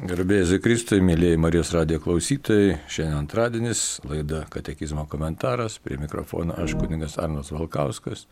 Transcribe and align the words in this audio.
Garbėjai 0.00 0.56
Kristui, 0.64 1.02
mėlyjei 1.04 1.36
Marijos 1.36 1.74
radijo 1.76 2.00
klausytojai, 2.00 2.78
šiandien 2.88 3.18
antradienis, 3.18 3.80
laida 4.08 4.46
Katekizmo 4.48 5.02
komentaras, 5.12 5.76
prie 5.84 5.98
mikrofono 6.00 6.54
aš 6.56 6.72
kuningas 6.80 7.18
Arnas 7.20 7.50
Valkauskas, 7.52 8.22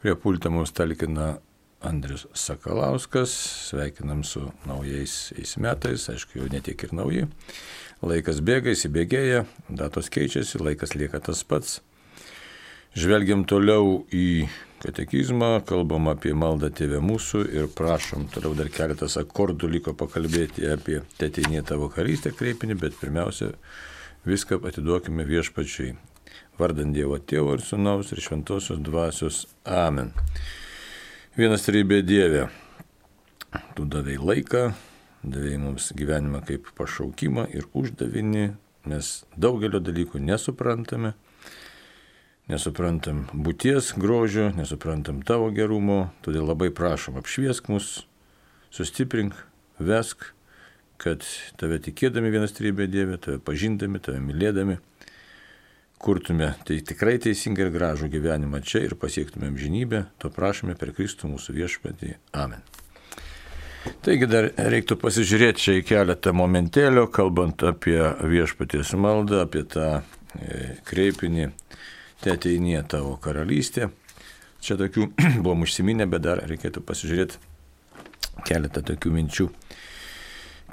prie 0.00 0.14
pulto 0.16 0.48
mums 0.48 0.72
talkina 0.72 1.34
Andrius 1.84 2.24
Sakalauskas, 2.32 3.34
sveikinam 3.68 4.24
su 4.24 4.46
naujais 4.64 5.58
metais, 5.60 6.08
aišku, 6.08 6.40
jau 6.40 6.48
netiek 6.48 6.86
ir 6.88 6.96
nauji. 6.96 7.28
Laikas 8.00 8.40
bėga, 8.40 8.72
įsibėgėja, 8.72 9.44
datos 9.68 10.08
keičiasi, 10.08 10.62
laikas 10.64 10.96
lieka 10.96 11.20
tas 11.20 11.44
pats. 11.44 11.82
Žvelgiam 12.96 13.44
toliau 13.44 14.06
į 14.08 14.48
katekizmą, 14.82 15.60
kalbam 15.66 16.08
apie 16.10 16.32
maldą 16.34 16.70
tėvę 16.74 16.98
mūsų 17.04 17.42
ir 17.54 17.68
prašom, 17.76 18.26
toliau 18.34 18.56
dar 18.58 18.70
keletas 18.72 19.16
akordų 19.20 19.70
liko 19.76 19.94
pakalbėti 19.98 20.66
apie 20.72 21.00
tėtinį 21.20 21.62
tavo 21.68 21.88
karystę 21.92 22.32
kreipinį, 22.34 22.78
bet 22.82 22.98
pirmiausia, 23.00 23.52
viską 24.26 24.58
atiduokime 24.68 25.26
viešpačiai. 25.28 25.94
Vardant 26.58 26.92
Dievo 26.92 27.16
Tėvo 27.16 27.54
ir 27.56 27.62
Sūnaus 27.64 28.10
ir 28.12 28.20
Šventosios 28.20 28.80
Dvasios. 28.84 29.46
Amen. 29.64 30.12
Vienas 31.36 31.64
rybė 31.72 32.02
Dieve, 32.04 32.48
tu 33.76 33.86
davai 33.88 34.18
laiką, 34.20 34.66
davai 35.22 35.56
mums 35.62 35.92
gyvenimą 35.96 36.42
kaip 36.48 36.68
pašaukimą 36.76 37.46
ir 37.56 37.70
uždavinį, 37.78 38.50
mes 38.90 39.12
daugelio 39.38 39.80
dalykų 39.80 40.20
nesuprantame 40.20 41.14
nesuprantam 42.50 43.26
būties 43.32 43.92
grožio, 43.98 44.50
nesuprantam 44.56 45.22
tavo 45.26 45.50
gerumo, 45.54 46.10
todėl 46.24 46.48
labai 46.50 46.70
prašom 46.74 47.18
apšviesk 47.20 47.70
mus, 47.72 48.06
sustiprink, 48.74 49.36
vesk, 49.78 50.32
kad 51.02 51.26
tave 51.58 51.78
tikėdami 51.82 52.30
vienas 52.32 52.54
trybė 52.56 52.88
Dieve, 52.90 53.18
tave 53.18 53.38
pažindami, 53.42 54.00
tave 54.02 54.20
mylėdami, 54.22 54.78
kurtume 56.02 56.52
tai 56.66 56.80
tikrai 56.82 57.16
teisingą 57.22 57.66
ir 57.66 57.72
gražų 57.74 58.10
gyvenimą 58.10 58.62
čia 58.66 58.84
ir 58.88 58.96
pasiektumėm 58.98 59.58
žinybę, 59.58 60.06
to 60.18 60.30
prašome 60.34 60.74
per 60.78 60.94
Kristų 60.96 61.30
mūsų 61.30 61.54
viešpatį. 61.58 62.16
Amen. 62.38 62.62
Taigi 64.02 64.28
dar 64.30 64.48
reiktų 64.54 64.94
pasižiūrėti 65.02 65.62
čia 65.62 65.72
į 65.80 65.86
keletą 65.86 66.30
momentėlių, 66.38 67.08
kalbant 67.14 67.62
apie 67.66 67.98
viešpaties 68.30 68.92
maldą, 68.98 69.42
apie 69.42 69.64
tą 69.66 69.88
e, 69.98 70.76
kreipinį 70.86 71.48
te 72.22 72.34
ateinė 72.36 72.82
tavo 72.88 73.16
karalystė. 73.22 73.90
Čia 74.62 74.78
tokių 74.80 75.08
buvom 75.44 75.66
užsiminę, 75.66 76.06
bet 76.10 76.24
dar 76.26 76.44
reikėtų 76.48 76.84
pasižiūrėti 76.86 77.40
keletą 78.46 78.84
tokių 78.92 79.16
minčių. 79.16 79.48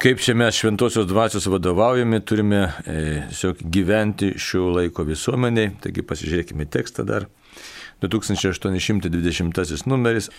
Kaip 0.00 0.22
čia 0.24 0.32
mes 0.38 0.56
šventosios 0.56 1.04
dvasios 1.10 1.44
vadovaujami, 1.52 2.22
turime 2.24 2.62
e, 2.88 3.26
gyventi 3.60 4.30
šio 4.40 4.70
laiko 4.78 5.04
visuomeniai. 5.04 5.74
Taigi 5.82 6.06
pasižiūrėkime 6.06 6.64
tekstą 6.72 7.04
dar. 7.04 7.28
2820 8.00 9.86
numeris. 9.86 10.30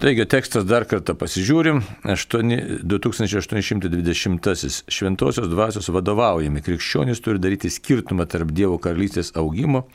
Taigi 0.00 0.24
tekstas 0.28 0.64
dar 0.64 0.84
kartą 0.88 1.12
pasižiūrim. 1.16 1.82
8, 2.08 2.56
2820 2.88 4.82
Šventosios 4.88 5.48
dvasios 5.52 5.88
vadovaujami 5.92 6.64
krikščionys 6.64 7.20
turi 7.24 7.40
daryti 7.42 7.68
skirtumą 7.72 8.24
tarp 8.28 8.48
Dievo 8.56 8.78
karalystės 8.80 9.32
augimo 9.36 9.86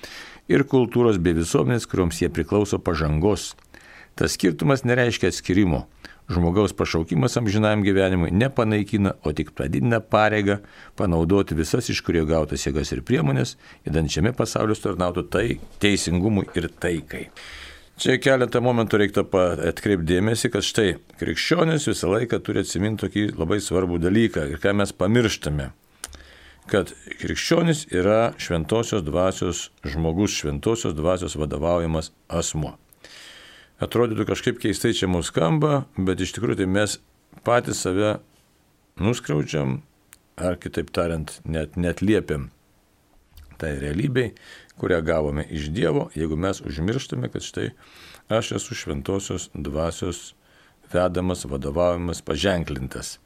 ir 0.49 0.65
kultūros 0.67 1.19
bei 1.21 1.35
visuomenės, 1.37 1.87
kuriuoms 1.89 2.21
jie 2.23 2.29
priklauso 2.33 2.79
pažangos. 2.79 3.51
Tas 4.15 4.35
skirtumas 4.35 4.83
nereiškia 4.83 5.31
atskirimo. 5.31 5.85
Žmogaus 6.31 6.71
pašaukimas 6.77 7.35
amžinajam 7.39 7.81
gyvenimui 7.83 8.31
nepanaikina, 8.31 9.15
o 9.23 9.33
tik 9.35 9.51
pradidina 9.57 9.99
pareigą 9.99 10.61
panaudoti 10.95 11.57
visas 11.57 11.89
iš 11.91 11.99
kurio 12.05 12.23
gautas 12.29 12.63
jėgas 12.67 12.93
ir 12.95 13.01
priemonės, 13.07 13.57
įdant 13.87 14.11
šiame 14.13 14.31
pasauliu 14.37 14.77
tarnautų 14.79 15.25
tai 15.33 15.45
teisingumui 15.83 16.47
ir 16.55 16.69
taikai. 16.71 17.25
Čia 18.01 18.15
keletą 18.17 18.61
momentų 18.63 19.01
reiktų 19.01 19.25
atkreipdėmėsi, 19.73 20.49
kad 20.53 20.65
štai 20.65 20.95
krikščionis 21.19 21.89
visą 21.91 22.13
laiką 22.15 22.39
turi 22.41 22.63
atsiminti 22.63 23.05
tokį 23.05 23.27
labai 23.35 23.59
svarbų 23.61 23.99
dalyką 24.01 24.47
ir 24.53 24.63
ką 24.63 24.73
mes 24.77 24.95
pamirštame 24.95 25.71
kad 26.71 26.93
krikščionis 27.19 27.85
yra 27.91 28.31
šventosios 28.39 29.03
dvasios 29.03 29.65
žmogus, 29.83 30.37
šventosios 30.39 30.95
dvasios 30.95 31.35
vadovaujamas 31.35 32.13
asmo. 32.31 32.77
Atrodytų 33.81 34.27
kažkaip 34.29 34.61
keistai 34.61 34.93
čia 34.95 35.09
mūsų 35.11 35.33
skamba, 35.33 35.73
bet 35.97 36.21
iš 36.23 36.35
tikrųjų 36.37 36.61
tai 36.61 36.69
mes 36.69 36.99
patys 37.43 37.81
save 37.83 38.19
nuskriaudžiam, 39.01 39.81
ar 40.39 40.57
kitaip 40.61 40.93
tariant, 40.95 41.39
net, 41.43 41.75
net 41.75 42.03
liepiam 42.05 42.49
tai 43.61 43.75
realybei, 43.81 44.31
kurią 44.81 45.01
gavome 45.05 45.45
iš 45.53 45.69
Dievo, 45.75 46.07
jeigu 46.17 46.37
mes 46.39 46.63
užmirštame, 46.65 47.29
kad 47.29 47.45
štai 47.45 47.67
aš 48.31 48.55
esu 48.57 48.77
šventosios 48.77 49.49
dvasios 49.53 50.31
vedamas, 50.93 51.45
vadovaujamas, 51.45 52.23
paženklintas. 52.25 53.19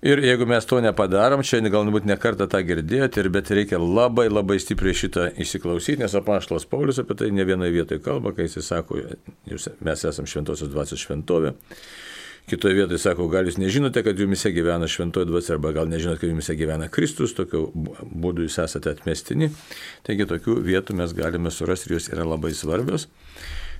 Ir 0.00 0.22
jeigu 0.24 0.46
mes 0.48 0.64
to 0.64 0.78
nepadarom, 0.80 1.42
šiandien 1.44 1.74
galbūt 1.74 2.06
ne 2.08 2.14
kartą 2.16 2.46
tą 2.48 2.62
girdėjote, 2.64 3.26
bet 3.32 3.50
reikia 3.52 3.76
labai 3.80 4.30
labai 4.30 4.56
stipriai 4.62 4.96
šitą 4.96 5.26
įsiklausyti, 5.44 6.00
nes 6.00 6.14
apaštalas 6.16 6.64
Paulius 6.70 7.02
apie 7.02 7.18
tai 7.20 7.28
ne 7.36 7.44
vienoje 7.44 7.74
vietoje 7.74 8.00
kalba, 8.00 8.32
kai 8.32 8.46
jis 8.46 8.64
sako, 8.64 9.02
jūs, 9.50 9.68
mes 9.84 10.06
esame 10.08 10.32
šventosios 10.32 10.72
dvasios 10.72 11.04
šventovė. 11.04 11.52
Kitoje 12.48 12.78
vietoje 12.80 13.02
sako, 13.02 13.28
gal 13.30 13.44
jūs 13.46 13.60
nežinote, 13.60 14.00
kad 14.02 14.18
jumise 14.18 14.54
gyvena 14.56 14.88
šventoji 14.88 15.28
dvasia, 15.28 15.58
arba 15.58 15.74
gal 15.76 15.92
nežinote, 15.92 16.22
kad 16.24 16.32
jumise 16.32 16.56
gyvena 16.56 16.88
Kristus, 16.88 17.36
tokiu 17.36 17.68
būdu 17.76 18.48
jūs 18.48 18.56
esate 18.64 18.96
atmestini. 18.96 19.52
Taigi 20.08 20.24
tokių 20.32 20.62
vietų 20.64 20.96
mes 20.96 21.12
galime 21.12 21.52
surasti 21.52 21.92
ir 21.92 21.98
jos 21.98 22.08
yra 22.16 22.24
labai 22.24 22.56
svarbios 22.56 23.10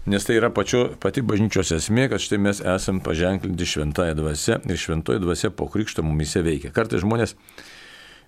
nes 0.06 0.24
tai 0.24 0.38
yra 0.38 0.50
pačio, 0.54 0.86
pati 1.00 1.22
bažnyčios 1.26 1.74
esmė, 1.76 2.08
kad 2.12 2.22
štai 2.22 2.38
mes 2.40 2.62
esam 2.64 3.02
paženklinti 3.04 3.68
šventąją 3.68 4.16
dvasę 4.18 4.60
ir 4.64 4.80
šventoji 4.80 5.20
dvasė 5.22 5.52
po 5.52 5.68
krikšto 5.70 6.04
mumise 6.06 6.42
veikia. 6.46 6.72
Kartais 6.74 7.04
žmonės 7.04 7.36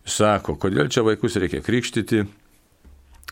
sako, 0.04 0.58
kodėl 0.60 0.90
čia 0.92 1.04
vaikus 1.06 1.38
reikia 1.40 1.62
krikštyti, 1.64 2.24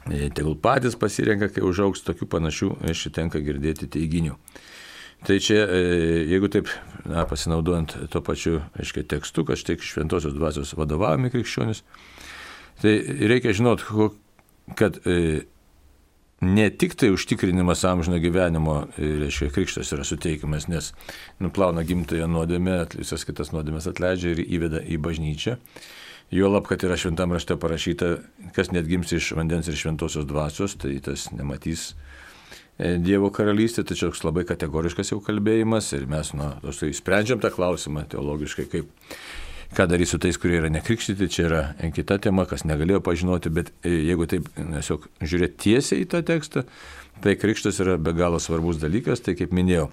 e, 0.08 0.30
tegul 0.36 0.56
patys 0.56 0.96
pasirenka, 0.96 1.50
kai 1.52 1.64
užaugs 1.66 2.04
tokių 2.06 2.30
panašių, 2.30 2.70
aš 2.90 3.08
tenka 3.16 3.42
girdėti 3.44 3.90
teiginių. 3.90 4.38
Tai 5.26 5.36
čia, 5.36 5.66
e, 5.68 5.80
jeigu 6.30 6.48
taip, 6.48 6.70
na, 7.04 7.26
pasinaudojant 7.28 7.92
to 8.08 8.22
pačiu, 8.24 8.62
aiškiai, 8.80 9.04
tekstu, 9.04 9.44
kad 9.44 9.60
štai 9.60 9.76
šventosios 9.84 10.32
dvasios 10.32 10.72
vadovavimi 10.78 11.28
krikščionis, 11.34 11.82
tai 12.80 12.96
reikia 13.28 13.52
žinot, 13.52 13.84
kad 14.80 14.96
e, 15.04 15.44
ne 16.40 16.70
tik 16.70 16.94
tai 16.94 17.10
užtikrinimas 17.10 17.84
amžino 17.84 18.18
gyvenimo, 18.18 18.86
e, 18.98 19.08
reiškia, 19.24 19.50
krikštas 19.54 19.92
yra 19.92 20.04
suteikiamas, 20.04 20.68
nes 20.72 20.92
nuplauna 21.40 21.84
gimtąją 21.84 22.28
nuodėmę, 22.30 22.78
visas 22.96 23.26
kitas 23.28 23.52
nuodėmės 23.52 23.88
atleidžia 23.90 24.34
ir 24.34 24.44
įveda 24.46 24.80
į 24.80 25.00
bažnyčią. 25.04 25.58
Juolab, 26.30 26.68
kad 26.70 26.84
yra 26.86 26.96
šventam 26.96 27.34
rašte 27.34 27.56
parašyta, 27.58 28.12
kas 28.54 28.70
net 28.70 28.86
gims 28.88 29.12
iš 29.12 29.32
vandens 29.36 29.68
ir 29.68 29.76
šventosios 29.76 30.28
dvasios, 30.30 30.76
tai 30.78 30.94
tas 31.04 31.26
nematys 31.34 31.90
e, 32.78 32.96
Dievo 33.02 33.32
karalystė, 33.34 33.84
čia 33.90 34.08
toks 34.08 34.24
labai 34.24 34.46
kategoriškas 34.48 35.12
jau 35.12 35.20
kalbėjimas 35.26 35.92
ir 35.98 36.06
mes, 36.08 36.32
na, 36.38 36.54
tai 36.62 36.94
sprendžiam 36.96 37.42
tą 37.42 37.52
klausimą 37.52 38.06
teologiškai, 38.14 38.68
kaip 38.70 38.88
Ką 39.76 39.86
darys 39.86 40.10
su 40.10 40.18
tais, 40.18 40.38
kurie 40.40 40.58
yra 40.58 40.70
nekrikštyti, 40.72 41.28
čia 41.30 41.44
yra 41.46 41.60
kita 41.94 42.18
tema, 42.22 42.42
kas 42.50 42.64
negalėjo 42.66 42.98
pažinoti, 43.06 43.52
bet 43.54 43.70
e, 43.86 43.92
jeigu 44.08 44.26
taip 44.30 44.48
tiesiog 44.56 45.06
žiūrėti 45.22 45.60
tiesiai 45.66 46.02
į 46.02 46.08
tą 46.10 46.24
tekstą, 46.26 46.64
tai 47.22 47.36
krikštas 47.38 47.78
yra 47.84 47.94
be 48.00 48.14
galo 48.18 48.40
svarbus 48.42 48.80
dalykas, 48.82 49.22
tai 49.22 49.36
kaip 49.38 49.54
minėjau, 49.54 49.86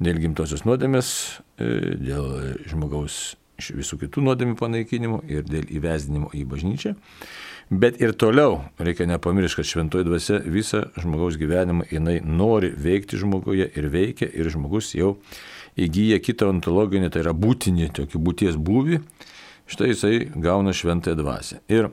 dėl 0.00 0.22
gimtosios 0.22 0.64
nuodėmės, 0.64 1.12
e, 1.60 1.70
dėl 2.00 2.56
žmogaus 2.72 3.34
visų 3.70 4.00
kitų 4.00 4.24
nuodėmių 4.26 4.56
panaikinimo 4.58 5.22
ir 5.30 5.44
dėl 5.46 5.68
įvesdinimo 5.70 6.32
į 6.34 6.46
bažnyčią. 6.48 6.96
Bet 7.72 8.00
ir 8.02 8.12
toliau 8.18 8.62
reikia 8.82 9.06
nepamiršti, 9.08 9.60
kad 9.60 9.68
šventoji 9.68 10.08
dvasia 10.08 10.40
visą 10.44 10.82
žmogaus 11.00 11.38
gyvenimą 11.40 11.86
jinai 11.92 12.18
nori 12.20 12.72
veikti 12.76 13.20
žmoguje 13.20 13.68
ir 13.78 13.88
veikia 13.92 14.28
ir 14.28 14.50
žmogus 14.52 14.92
jau 14.96 15.14
įgyja 15.80 16.20
kitą 16.22 16.50
ontologinį, 16.52 17.10
tai 17.12 17.24
yra 17.24 17.32
būtinį, 17.36 17.90
tokį 17.96 18.20
būties 18.26 18.58
būvį, 18.60 19.00
štai 19.72 19.92
jisai 19.92 20.14
gauna 20.34 20.74
šventąją 20.76 21.18
dvasę. 21.18 21.60
Ir 21.72 21.90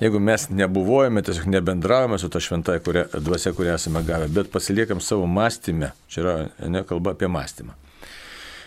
jeigu 0.00 0.20
mes 0.20 0.48
nebuvojame, 0.50 1.22
tiesiog 1.24 1.48
nebendravome 1.52 2.18
su 2.18 2.30
ta 2.32 2.40
šventąją 2.42 2.84
kuria, 2.84 3.06
dvasia, 3.14 3.54
kurią 3.56 3.78
esame 3.78 4.04
gavę, 4.06 4.28
bet 4.32 4.50
pasiliekam 4.52 5.02
savo 5.04 5.28
mąstymę, 5.30 5.92
čia 6.08 6.22
yra 6.24 6.36
nekalba 6.68 7.14
apie 7.14 7.28
mąstymą. 7.28 7.76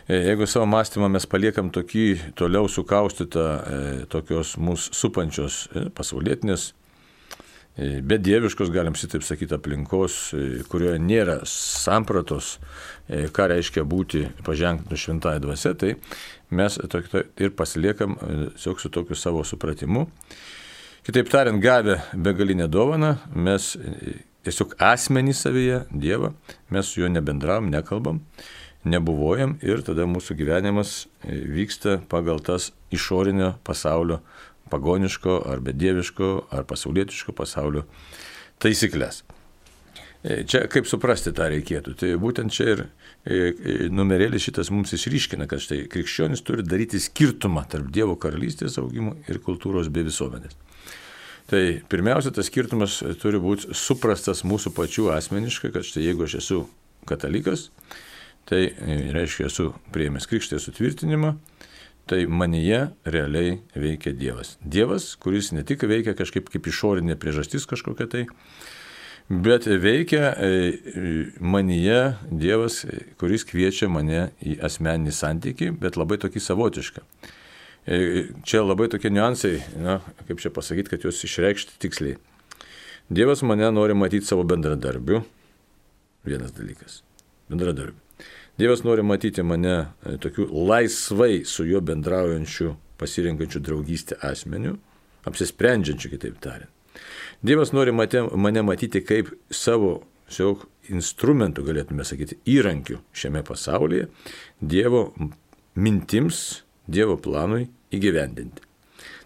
E, 0.08 0.22
jeigu 0.24 0.48
savo 0.48 0.66
mąstymą 0.72 1.10
mes 1.12 1.26
paliekam 1.28 1.72
tokį 1.74 2.34
toliau 2.40 2.70
sukaustytą, 2.72 3.44
e, 3.44 4.06
tokios 4.12 4.56
mūsų 4.62 4.94
supančios 4.96 5.66
e, 5.74 5.90
pasaulietinės 5.90 6.72
bedieviškos, 7.78 8.72
galim 8.74 8.96
šitaip 8.98 9.24
sakyti, 9.26 9.54
aplinkos, 9.58 10.18
e, 10.34 10.64
kurioje 10.70 10.98
nėra 11.02 11.38
sampratos, 11.46 12.58
e, 13.08 13.28
ką 13.34 13.50
reiškia 13.54 13.86
būti 13.86 14.24
paženklintų 14.48 14.98
šventąją 14.98 15.44
dvasę, 15.44 15.74
tai 15.78 15.94
mes 16.50 16.80
ir 17.38 17.54
pasiliekam 17.54 18.18
tiesiog 18.18 18.82
su 18.82 18.90
tokiu 18.90 19.16
savo 19.16 19.44
supratimu. 19.46 20.08
Kitaip 21.06 21.30
tariant, 21.30 21.62
gavę 21.62 22.02
begalinę 22.14 22.68
dovaną, 22.68 23.16
mes 23.36 23.76
tiesiog 24.48 24.74
asmenį 24.82 25.36
savyje, 25.38 25.82
Dievą, 25.92 26.34
mes 26.74 26.90
su 26.90 27.04
juo 27.04 27.12
nebendravom, 27.12 27.70
nekalbam, 27.72 28.24
nebuvojam 28.88 29.58
ir 29.62 29.84
tada 29.86 30.08
mūsų 30.10 30.36
gyvenimas 30.40 31.06
vyksta 31.24 32.00
pagal 32.10 32.42
tas 32.44 32.72
išorinio 32.96 33.54
pasaulio, 33.68 34.22
pagoniško 34.72 35.42
ar 35.52 35.64
bedieviško 35.64 36.30
ar 36.52 36.68
pasaulietiško 36.70 37.36
pasaulio 37.38 37.88
taisyklės. 38.64 39.24
E, 40.24 40.42
čia 40.50 40.64
kaip 40.72 40.88
suprasti 40.90 41.32
tą 41.36 41.46
reikėtų. 41.54 41.94
Tai 42.00 42.10
būtent 42.22 42.54
čia 42.54 42.66
ir 42.74 42.82
e, 42.84 42.88
e, 43.30 43.76
numerėlis 43.94 44.48
šitas 44.48 44.72
mums 44.74 44.92
išryškina, 44.98 45.46
kad 45.50 45.62
štai 45.64 45.84
krikščionis 45.92 46.42
turi 46.46 46.66
daryti 46.66 47.00
skirtumą 47.02 47.68
tarp 47.70 47.92
Dievo 47.94 48.18
karalystės 48.20 48.80
augimo 48.82 49.16
ir 49.30 49.40
kultūros 49.46 49.92
bei 49.94 50.08
visuomenės. 50.08 50.58
Tai 51.48 51.62
pirmiausia, 51.88 52.34
tas 52.36 52.50
skirtumas 52.50 52.98
turi 53.22 53.40
būti 53.40 53.72
suprastas 53.78 54.44
mūsų 54.44 54.74
pačių 54.76 55.12
asmeniškai, 55.16 55.72
kad 55.72 55.86
štai 55.88 56.04
jeigu 56.10 56.26
aš 56.26 56.40
esu 56.42 56.58
katalikas, 57.08 57.70
tai 58.50 58.66
reiškia 59.16 59.48
esu 59.48 59.70
prieimęs 59.96 60.28
krikštės 60.28 60.68
sutvirtinimą, 60.68 61.38
tai 62.08 62.26
manyje 62.26 62.88
realiai 63.06 63.60
veikia 63.76 64.16
Dievas. 64.16 64.56
Dievas, 64.64 65.14
kuris 65.22 65.52
ne 65.56 65.66
tik 65.68 65.86
veikia 65.88 66.16
kažkaip 66.18 66.50
kaip 66.54 66.72
išorinė 66.72 67.20
priežastis 67.20 67.68
kažkokia 67.70 68.10
tai, 68.12 68.26
Bet 69.28 69.66
veikia 69.68 70.30
e, 70.40 70.50
manyje 71.44 72.16
Dievas, 72.32 72.86
kuris 73.20 73.44
kviečia 73.44 73.90
mane 73.92 74.30
į 74.40 74.56
asmeninį 74.64 75.12
santykį, 75.12 75.74
bet 75.82 76.00
labai 76.00 76.16
tokį 76.24 76.40
savotišką. 76.46 77.04
E, 77.92 78.00
čia 78.48 78.64
labai 78.64 78.88
tokie 78.88 79.12
niuansai, 79.12 79.60
na, 79.84 80.00
kaip 80.30 80.40
čia 80.40 80.54
pasakyti, 80.56 80.94
kad 80.94 81.04
juos 81.04 81.20
išreikšti 81.28 81.76
tiksliai. 81.84 82.16
Dievas 83.12 83.44
mane 83.44 83.68
nori 83.76 84.00
matyti 84.00 84.28
savo 84.28 84.48
bendradarbiu. 84.48 85.26
Vienas 86.28 86.56
dalykas. 86.56 87.02
Bendradarbiu. 87.52 88.07
Dievas 88.58 88.82
nori 88.84 89.04
matyti 89.06 89.44
mane 89.46 89.76
e, 89.78 90.18
tokiu 90.18 90.48
laisvai 90.50 91.44
su 91.46 91.66
juo 91.66 91.82
bendraujančiu, 91.82 92.74
pasirinkančiu 92.98 93.62
draugystę 93.62 94.18
asmeniu, 94.26 94.80
apsisprendžiančiu, 95.30 96.10
kitaip 96.16 96.40
tariant. 96.42 96.72
Dievas 97.46 97.70
nori 97.72 97.92
mate, 97.94 98.24
mane 98.34 98.64
matyti 98.66 99.04
kaip 99.06 99.30
savo 99.54 100.00
siog 100.34 100.64
instrumentų, 100.90 101.68
galėtume 101.68 102.06
sakyti, 102.08 102.40
įrankių 102.50 102.98
šiame 103.14 103.44
pasaulyje, 103.46 104.08
Dievo 104.58 105.12
mintims, 105.78 106.64
Dievo 106.90 107.20
planui 107.22 107.68
įgyvendinti. 107.94 108.66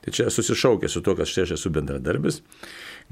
Tai 0.02 0.12
čia 0.12 0.28
susišaukia 0.34 0.90
su 0.90 1.00
to, 1.06 1.14
kad 1.16 1.30
štai 1.30 1.46
aš 1.46 1.54
esu 1.56 1.72
bendradarbis, 1.72 2.42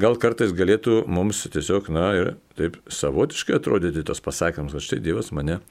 gal 0.02 0.18
kartais 0.20 0.52
galėtų 0.58 1.06
mums 1.08 1.46
tiesiog, 1.54 1.88
na 1.94 2.10
ir 2.18 2.34
taip 2.60 2.76
savotiškai 2.92 3.56
atrodyti 3.60 4.04
tos 4.04 4.20
pasakymus, 4.26 4.76
kad 4.76 4.84
štai 4.84 5.00
Dievas 5.06 5.32
mane 5.32 5.62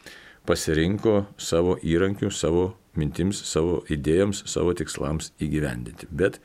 pasirinko 0.48 1.22
savo 1.40 1.76
įrankių, 1.84 2.30
savo 2.34 2.72
mintims, 2.98 3.42
savo 3.46 3.82
idėjams, 3.92 4.42
savo 4.50 4.74
tikslams 4.76 5.32
įgyvendinti. 5.44 6.08
Bet 6.10 6.40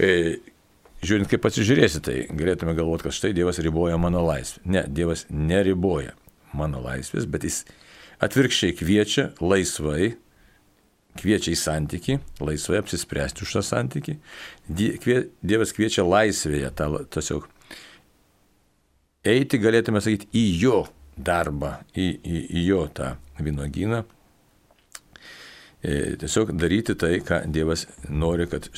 e, 0.00 0.40
žiūrint, 1.04 1.28
kaip 1.30 1.44
pasižiūrėsi, 1.44 2.02
tai 2.04 2.16
galėtume 2.32 2.74
galvoti, 2.76 3.06
kad 3.06 3.16
štai 3.16 3.34
Dievas 3.36 3.60
riboja 3.62 3.98
mano 4.00 4.24
laisvę. 4.26 4.64
Ne, 4.66 4.84
Dievas 4.88 5.26
neriboja 5.30 6.16
mano 6.56 6.82
laisvės, 6.84 7.28
bet 7.30 7.46
jis 7.46 7.62
atvirkščiai 8.24 8.76
kviečia 8.78 9.30
laisvai, 9.42 10.14
kviečia 11.20 11.52
į 11.54 11.58
santyki, 11.58 12.18
laisvai 12.42 12.80
apsispręsti 12.80 13.44
už 13.46 13.58
tą 13.58 13.64
santyki. 13.66 14.18
Dievas 14.66 15.74
kviečia 15.76 16.06
laisvėje, 16.06 16.72
tą, 16.78 16.90
tiesiog 17.14 17.46
eiti, 19.24 19.60
galėtume 19.62 20.02
sakyti, 20.04 20.30
į 20.36 20.46
jo 20.62 20.80
darbą, 21.14 21.78
į, 21.94 22.08
į, 22.18 22.40
į 22.58 22.64
jo 22.66 22.80
tą 22.94 23.14
vynogyną. 23.38 24.02
E, 25.84 26.16
tiesiog 26.20 26.54
daryti 26.56 26.96
tai, 26.96 27.18
ką 27.24 27.44
Dievas 27.52 27.86
nori, 28.08 28.46
kad 28.48 28.70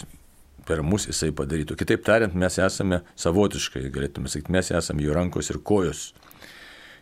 per 0.66 0.82
mus 0.82 1.06
jisai 1.06 1.30
padarytų. 1.36 1.76
Kitaip 1.78 2.02
tariant, 2.06 2.34
mes 2.34 2.58
esame 2.58 3.02
savotiškai, 3.18 3.84
galėtume 3.94 4.30
sakyti, 4.30 4.54
mes 4.56 4.72
esame 4.74 5.04
jo 5.06 5.14
rankos 5.14 5.52
ir 5.52 5.60
kojos. 5.62 6.08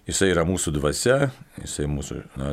Jisai 0.04 0.34
yra 0.34 0.44
mūsų 0.44 0.74
dvasia, 0.76 1.30
jisai 1.62 1.88
mūsų, 1.88 2.18
na, 2.36 2.52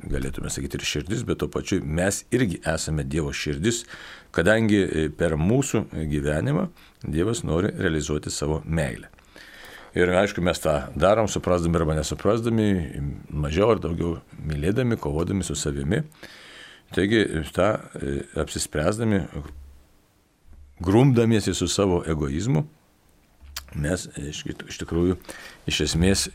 galėtume 0.00 0.48
sakyti, 0.48 0.80
ir 0.80 0.88
širdis, 0.88 1.26
bet 1.28 1.42
tuo 1.42 1.50
pačiu 1.52 1.82
mes 1.84 2.22
irgi 2.32 2.62
esame 2.64 3.04
Dievo 3.04 3.34
širdis, 3.36 3.84
kadangi 4.32 5.10
per 5.20 5.36
mūsų 5.36 5.90
gyvenimą 6.08 6.70
Dievas 7.04 7.44
nori 7.44 7.74
realizuoti 7.76 8.32
savo 8.32 8.62
meilę. 8.64 9.12
Ir 9.94 10.12
aišku, 10.14 10.42
mes 10.44 10.60
tą 10.62 10.76
darom, 10.94 11.26
suprasdami 11.26 11.80
arba 11.80 11.96
nesuprasdami, 11.98 12.68
mažiau 13.34 13.72
ar 13.74 13.80
daugiau 13.82 14.20
mylėdami, 14.46 14.98
kovodami 15.00 15.46
su 15.46 15.56
savimi. 15.58 16.04
Taigi, 16.94 17.24
tą 17.54 17.72
e, 17.74 18.14
apsispręsdami, 18.38 19.24
grumdamiesi 20.80 21.54
su 21.54 21.68
savo 21.70 22.00
egoizmu, 22.06 22.64
mes 23.78 24.06
iš 24.18 24.78
tikrųjų 24.80 25.18
iš 25.70 25.84
esmės 25.88 26.26
e, 26.30 26.32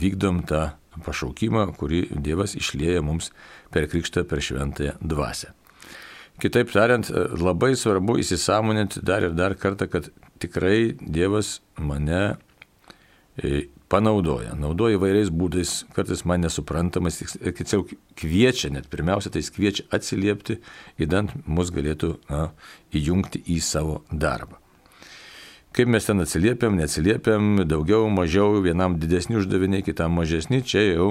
vykdom 0.00 0.42
tą 0.48 0.70
pašaukimą, 1.04 1.68
kurį 1.78 2.06
Dievas 2.16 2.56
išlėja 2.58 3.04
mums 3.04 3.30
per 3.72 3.88
krikštą, 3.92 4.24
per 4.28 4.42
šventąją 4.44 4.96
dvasę. 5.00 5.52
Kitaip 6.40 6.72
tariant, 6.72 7.08
e, 7.12 7.28
labai 7.36 7.74
svarbu 7.76 8.16
įsisamoninti 8.24 9.04
dar 9.04 9.28
ir 9.28 9.36
dar 9.36 9.56
kartą, 9.60 9.88
kad 9.92 10.08
tikrai 10.40 10.96
Dievas 11.00 11.58
mane 11.76 12.22
e, 12.24 12.49
panaudoja, 13.90 14.54
naudoja 14.58 14.98
įvairiais 14.98 15.30
būdais, 15.34 15.74
kartais 15.96 16.24
man 16.28 16.44
nesuprantamas, 16.44 17.20
tiksliau 17.40 17.86
kviečia, 18.18 18.70
net 18.74 18.88
pirmiausia, 18.92 19.32
tai 19.32 19.42
jis 19.42 19.52
kviečia 19.54 19.86
atsiliepti, 19.94 20.60
įdant 21.00 21.34
mus 21.46 21.72
galėtų 21.74 22.16
na, 22.30 22.50
įjungti 22.94 23.42
į 23.50 23.60
savo 23.64 24.00
darbą. 24.10 24.60
Kaip 25.70 25.86
mes 25.86 26.02
ten 26.02 26.18
atsiliepiam, 26.18 26.74
neatsiliepiam, 26.74 27.62
daugiau, 27.70 28.08
mažiau, 28.10 28.58
vienam 28.62 28.96
didesni 28.98 29.38
uždaviniai, 29.38 29.84
kitam 29.86 30.16
mažesni, 30.18 30.64
čia 30.66 30.82
jau 30.88 31.10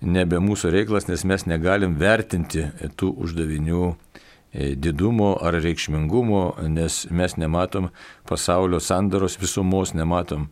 nebe 0.00 0.40
mūsų 0.40 0.72
reiklas, 0.72 1.10
nes 1.10 1.24
mes 1.28 1.44
negalim 1.44 1.98
vertinti 2.00 2.70
tų 2.96 3.12
uždavinių 3.22 3.82
e, 3.92 4.72
didumo 4.80 5.34
ar 5.36 5.60
reikšmingumo, 5.60 6.44
nes 6.72 7.02
mes 7.12 7.36
nematom 7.36 7.90
pasaulio 8.28 8.80
sandaros 8.80 9.36
visumos, 9.40 9.92
nematom 9.92 10.48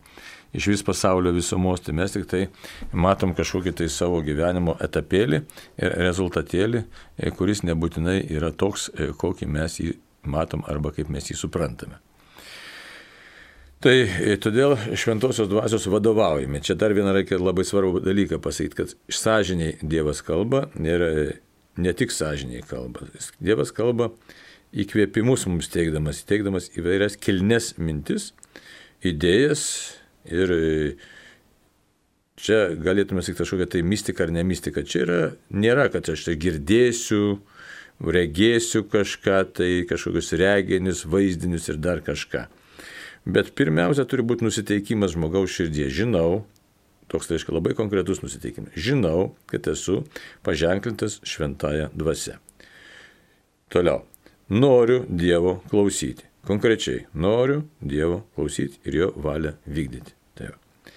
iš 0.53 0.67
vis 0.67 0.83
pasaulio 0.83 1.31
visumos, 1.35 1.81
tai 1.81 1.95
mes 1.97 2.13
tik 2.13 2.27
tai 2.29 2.45
matom 2.91 3.35
kažkokį 3.37 3.73
tai 3.81 3.89
savo 3.91 4.21
gyvenimo 4.25 4.75
etapėlį 4.83 5.41
ir 5.81 5.97
rezultatėlį, 6.05 6.83
e, 7.17 7.33
kuris 7.35 7.63
nebūtinai 7.67 8.19
yra 8.29 8.51
toks, 8.51 8.89
e, 8.95 9.11
kokį 9.17 9.47
mes 9.47 9.79
jį 9.79 9.93
matom 10.27 10.65
arba 10.69 10.91
kaip 10.95 11.09
mes 11.09 11.31
jį 11.31 11.37
suprantame. 11.39 12.01
Tai 13.81 13.95
e, 13.95 14.35
todėl 14.37 14.75
šventosios 14.93 15.49
dvasios 15.49 15.87
vadovaujame. 15.89 16.61
Čia 16.61 16.75
dar 16.77 16.93
vieną 16.93 17.15
reikia 17.15 17.39
labai 17.41 17.65
svarbų 17.65 18.03
dalyką 18.05 18.41
pasakyti, 18.43 18.77
kad 18.77 18.93
sąžiniai 19.09 19.79
Dievas 19.81 20.21
kalba 20.25 20.67
ir 20.77 21.07
ne 21.81 21.93
tik 21.97 22.13
sąžiniai 22.13 22.61
kalba. 22.67 23.07
Dievas 23.41 23.73
kalba 23.73 24.11
įkvėpimus 24.71 25.47
mums 25.49 25.71
teikdamas, 25.71 26.21
teikdamas 26.27 26.69
įvairias 26.77 27.17
kilnes 27.19 27.73
mintis, 27.81 28.31
idėjas, 29.03 29.63
Ir 30.29 30.53
e, 30.53 30.63
čia 32.37 32.75
galėtume 32.77 33.23
sakyti 33.23 33.41
kažkokia 33.41 33.69
tai 33.73 33.81
mistika 33.85 34.25
ar 34.27 34.33
ne 34.35 34.43
mistika. 34.45 34.83
Čia 34.85 35.03
yra, 35.05 35.19
nėra, 35.49 35.87
kad 35.93 36.09
aš 36.13 36.27
tai 36.27 36.37
girdėsiu, 36.41 37.39
regėsiu 38.01 38.83
kažką, 38.89 39.41
tai 39.57 39.69
kažkokius 39.89 40.33
reginius, 40.41 41.05
vaizdinius 41.09 41.69
ir 41.71 41.81
dar 41.81 42.01
kažką. 42.05 42.47
Bet 43.25 43.53
pirmiausia 43.57 44.07
turi 44.09 44.25
būti 44.25 44.45
nusiteikimas 44.47 45.13
žmogaus 45.13 45.53
širdie. 45.53 45.85
Žinau, 45.93 46.43
toks 47.11 47.29
tai 47.29 47.37
reiškia 47.37 47.53
labai 47.53 47.75
konkretus 47.77 48.23
nusiteikimas. 48.23 48.73
Žinau, 48.73 49.35
kad 49.49 49.67
esu 49.69 50.01
paženklintas 50.45 51.19
šventąją 51.27 51.91
dvasę. 51.93 52.39
Toliau. 53.71 54.01
Noriu 54.51 55.05
Dievo 55.07 55.61
klausyti. 55.69 56.30
Konkrečiai 56.47 57.05
noriu 57.13 57.61
Dievo 57.81 58.23
klausyti 58.35 58.81
ir 58.89 58.97
jo 58.97 59.09
valią 59.21 59.53
vykdyti. 59.69 60.13
Tai 60.37 60.49
va. 60.49 60.91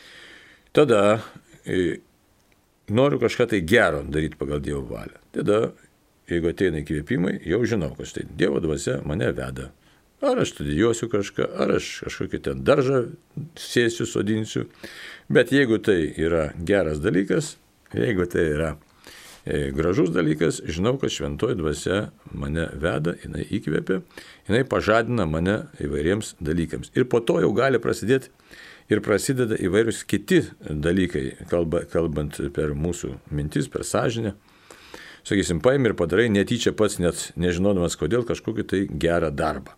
Tada 0.74 1.00
e, 1.66 2.00
noriu 2.88 3.20
kažką 3.20 3.48
tai 3.52 3.60
gero 3.60 4.02
daryti 4.08 4.40
pagal 4.40 4.62
Dievo 4.64 4.84
valią. 4.88 5.20
Tada, 5.36 5.60
jeigu 6.30 6.48
ateina 6.50 6.80
įkvėpimai, 6.80 7.38
jau 7.48 7.60
žinau, 7.68 7.92
kad 7.98 8.08
štai 8.08 8.24
Dievo 8.32 8.62
dvasia 8.64 9.00
mane 9.04 9.28
veda. 9.36 9.70
Ar 10.24 10.40
aš 10.40 10.54
studijuosiu 10.54 11.10
kažką, 11.12 11.50
ar 11.60 11.74
aš 11.76 11.90
kažkokį 12.06 12.40
ten 12.46 12.64
daržą 12.64 13.02
sėsiu, 13.60 14.06
sodinsiu. 14.08 14.64
Bet 15.28 15.52
jeigu 15.52 15.76
tai 15.84 15.98
yra 16.16 16.46
geras 16.56 17.02
dalykas, 17.04 17.58
jeigu 17.92 18.24
tai 18.32 18.46
yra 18.54 18.70
gražus 19.46 20.10
dalykas, 20.14 20.62
žinau, 20.64 20.96
kad 21.00 21.12
šventoji 21.12 21.58
dvasia 21.58 21.98
mane 22.32 22.64
veda, 22.80 23.12
jinai 23.24 23.44
įkvėpia, 23.52 24.00
jinai 24.48 24.62
pažadina 24.68 25.26
mane 25.28 25.58
įvairiems 25.84 26.34
dalykams. 26.40 26.94
Ir 26.96 27.08
po 27.12 27.20
to 27.20 27.40
jau 27.44 27.52
gali 27.56 27.80
prasidėti 27.82 28.32
ir 28.88 29.04
prasideda 29.04 29.58
įvairius 29.60 30.02
kiti 30.08 30.42
dalykai, 30.64 31.26
kalba, 31.52 31.84
kalbant 31.92 32.40
per 32.56 32.72
mūsų 32.72 33.14
mintis, 33.36 33.68
per 33.68 33.84
sąžinę. 33.84 34.34
Sakysim, 35.24 35.62
paimi 35.64 35.88
ir 35.88 35.96
padarai 35.96 36.28
netyčia 36.32 36.74
pats 36.76 36.98
net 37.00 37.30
nežinodamas 37.40 37.96
kodėl 38.00 38.26
kažkokį 38.28 38.68
tai 38.68 38.84
gerą 38.88 39.32
darbą 39.32 39.76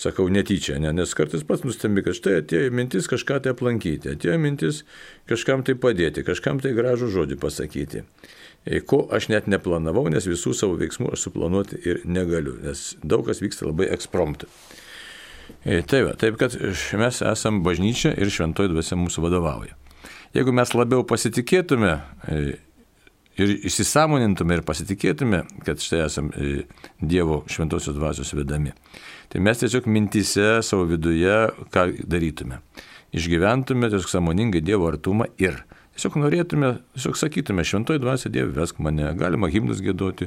sakau, 0.00 0.26
netyčia, 0.32 0.78
ne, 0.82 0.92
nes 0.96 1.12
kartais 1.16 1.44
pats 1.46 1.64
nustembi, 1.66 2.04
kad 2.06 2.16
štai 2.16 2.40
atėjo 2.40 2.72
mintis 2.76 3.08
kažką 3.10 3.40
tai 3.44 3.54
aplankyti, 3.54 4.14
atėjo 4.14 4.36
mintis 4.40 4.82
kažkam 5.30 5.64
tai 5.66 5.76
padėti, 5.80 6.24
kažkam 6.26 6.62
tai 6.62 6.72
gražų 6.76 7.10
žodį 7.14 7.40
pasakyti. 7.42 8.04
E, 8.64 8.80
ko 8.80 9.02
aš 9.12 9.30
net 9.32 9.48
neplanavau, 9.50 10.06
nes 10.12 10.28
visų 10.28 10.54
savo 10.56 10.78
veiksmų 10.80 11.12
aš 11.14 11.26
suplanuoti 11.28 11.80
ir 11.84 12.02
negaliu, 12.08 12.56
nes 12.64 12.94
daug 13.04 13.26
kas 13.28 13.42
vyksta 13.44 13.68
labai 13.68 13.90
ekspromptu. 13.94 14.48
E, 15.64 15.82
tai 15.82 16.04
va, 16.06 16.16
taip 16.16 16.38
kad 16.40 16.56
mes 17.00 17.20
esame 17.26 17.64
bažnyčia 17.66 18.14
ir 18.16 18.32
šventoji 18.32 18.72
dvasia 18.72 18.98
mūsų 19.00 19.26
vadovauja. 19.26 19.76
Jeigu 20.36 20.52
mes 20.54 20.72
labiau 20.76 21.02
pasitikėtume 21.08 21.94
e, 21.96 22.42
ir 23.40 23.56
įsisamonintume 23.70 24.58
ir 24.58 24.64
pasitikėtume, 24.66 25.44
kad 25.66 25.80
štai 25.82 26.04
esame 26.06 26.64
Dievo 27.00 27.42
šventosios 27.50 27.96
dvasios 27.96 28.34
vedami, 28.36 28.74
Tai 29.30 29.38
mes 29.46 29.60
tiesiog 29.62 29.84
mintise 29.86 30.46
savo 30.66 30.88
viduje 30.90 31.34
ką 31.70 31.84
darytume. 32.10 32.56
Išgyventume 33.14 33.86
tiesiog 33.92 34.10
samoningai 34.10 34.62
Dievo 34.66 34.88
artumą 34.90 35.28
ir 35.38 35.60
tiesiog 35.94 36.16
norėtume, 36.18 36.72
tiesiog 36.96 37.18
sakytume, 37.20 37.62
šventoji 37.62 38.02
dvasia 38.02 38.32
Dieve 38.34 38.50
vesk 38.56 38.80
mane, 38.82 39.06
galima 39.18 39.50
himnus 39.52 39.82
gėduoti. 39.86 40.26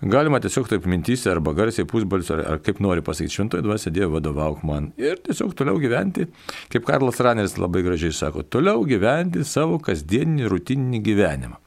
Galima 0.00 0.38
tiesiog 0.40 0.70
taip 0.70 0.86
mintys 0.88 1.26
arba 1.28 1.52
garsiai 1.58 1.88
pusbalsiu, 1.90 2.36
ar, 2.36 2.44
ar 2.54 2.62
kaip 2.64 2.78
nori 2.80 3.02
pasakyti, 3.04 3.34
šventoji 3.34 3.66
dvasia 3.66 3.90
Dieve 3.96 4.12
vadovauk 4.14 4.62
man. 4.68 4.92
Ir 5.00 5.18
tiesiog 5.26 5.50
toliau 5.58 5.82
gyventi, 5.82 6.28
kaip 6.70 6.86
Karlas 6.86 7.18
Raneris 7.20 7.58
labai 7.58 7.82
gražiai 7.84 8.14
sako, 8.14 8.46
toliau 8.46 8.86
gyventi 8.86 9.42
savo 9.42 9.82
kasdieninį 9.82 10.46
rutininį 10.54 11.02
gyvenimą. 11.10 11.58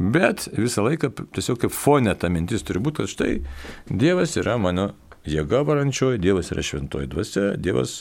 Bet 0.00 0.46
visą 0.56 0.86
laiką 0.86 1.10
tiesiog 1.36 1.58
kaip 1.60 1.74
fone 1.76 2.14
ta 2.16 2.30
mintis 2.32 2.64
turi 2.64 2.80
būti, 2.80 3.02
kad 3.02 3.10
štai 3.12 3.32
Dievas 3.90 4.32
yra 4.40 4.56
mano 4.56 4.94
jėga 5.28 5.60
varančioji, 5.68 6.22
Dievas 6.22 6.48
yra 6.54 6.64
šventoji 6.64 7.10
dvasia, 7.12 7.50
Dievas 7.60 7.98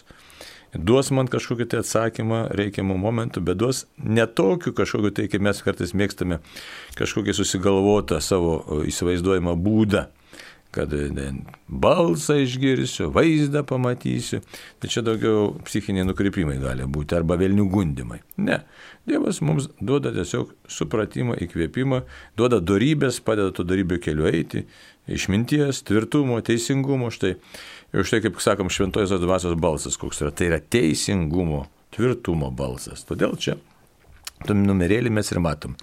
duos 0.71 1.09
man 1.11 1.27
kažkokį 1.27 1.67
tai 1.67 1.81
atsakymą 1.83 2.45
reikiamų 2.55 2.95
momentų, 3.03 3.43
bet 3.43 3.59
duos 3.59 3.83
netokių 3.99 4.71
kažkokiu 4.77 5.11
tai, 5.11 5.27
kaip 5.27 5.43
mes 5.43 5.59
kartais 5.65 5.91
mėgstame, 5.97 6.39
kažkokį 6.95 7.35
susigalvotą 7.35 8.21
savo 8.23 8.61
įsivaizduojamą 8.87 9.57
būdą 9.59 10.07
kad 10.71 10.93
balsą 11.67 12.35
išgirsiu, 12.43 13.09
vaizdą 13.13 13.63
pamatysiu. 13.65 14.41
Tai 14.79 14.89
čia 14.91 15.01
daugiau 15.05 15.55
psichiniai 15.65 16.05
nukrypimai 16.05 16.59
gali 16.61 16.85
būti 16.85 17.17
arba 17.17 17.39
vėlnių 17.41 17.65
gundimai. 17.73 18.19
Ne. 18.37 18.61
Dievas 19.09 19.41
mums 19.41 19.69
duoda 19.81 20.11
tiesiog 20.13 20.53
supratimą, 20.69 21.39
įkvėpimą, 21.41 22.03
duoda 22.37 22.61
darybės, 22.61 23.17
padeda 23.25 23.55
to 23.55 23.65
darybių 23.65 23.97
keliu 24.03 24.29
eiti, 24.29 24.67
išminties, 25.09 25.81
tvirtumo, 25.89 26.37
teisingumo. 26.45 27.09
Štai, 27.13 27.33
ir 27.93 28.05
štai 28.05 28.21
kaip 28.27 28.37
sakom, 28.43 28.69
šventojosios 28.69 29.25
dvasios 29.25 29.57
balsas, 29.57 29.97
koks 29.97 30.21
yra. 30.21 30.35
Tai 30.35 30.51
yra 30.51 30.61
teisingumo, 30.61 31.65
tvirtumo 31.97 32.53
balsas. 32.53 33.07
Todėl 33.09 33.33
čia 33.41 33.57
Tom 34.47 34.61
numerėlį 34.63 35.11
mes 35.11 35.31
ir 35.33 35.41
matom. 35.43 35.75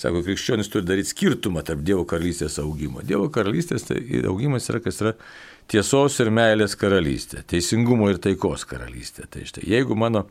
Sako, 0.00 0.20
krikščionis 0.26 0.68
turi 0.72 0.84
daryti 0.88 1.12
skirtumą 1.12 1.62
tarp 1.64 1.80
Dievo 1.86 2.04
karalystės 2.08 2.58
augimo. 2.60 3.00
Dievo 3.06 3.30
karalystės 3.32 3.86
tai 3.88 4.02
augimas 4.28 4.68
yra, 4.68 4.82
kas 4.84 5.00
yra 5.00 5.14
tiesos 5.70 6.18
ir 6.20 6.28
meilės 6.34 6.74
karalystė, 6.76 7.40
teisingumo 7.48 8.10
ir 8.12 8.18
taikos 8.22 8.66
karalystė. 8.68 9.24
Tai 9.32 9.44
štai, 9.48 9.64
jeigu 9.72 9.96
mano 9.96 10.26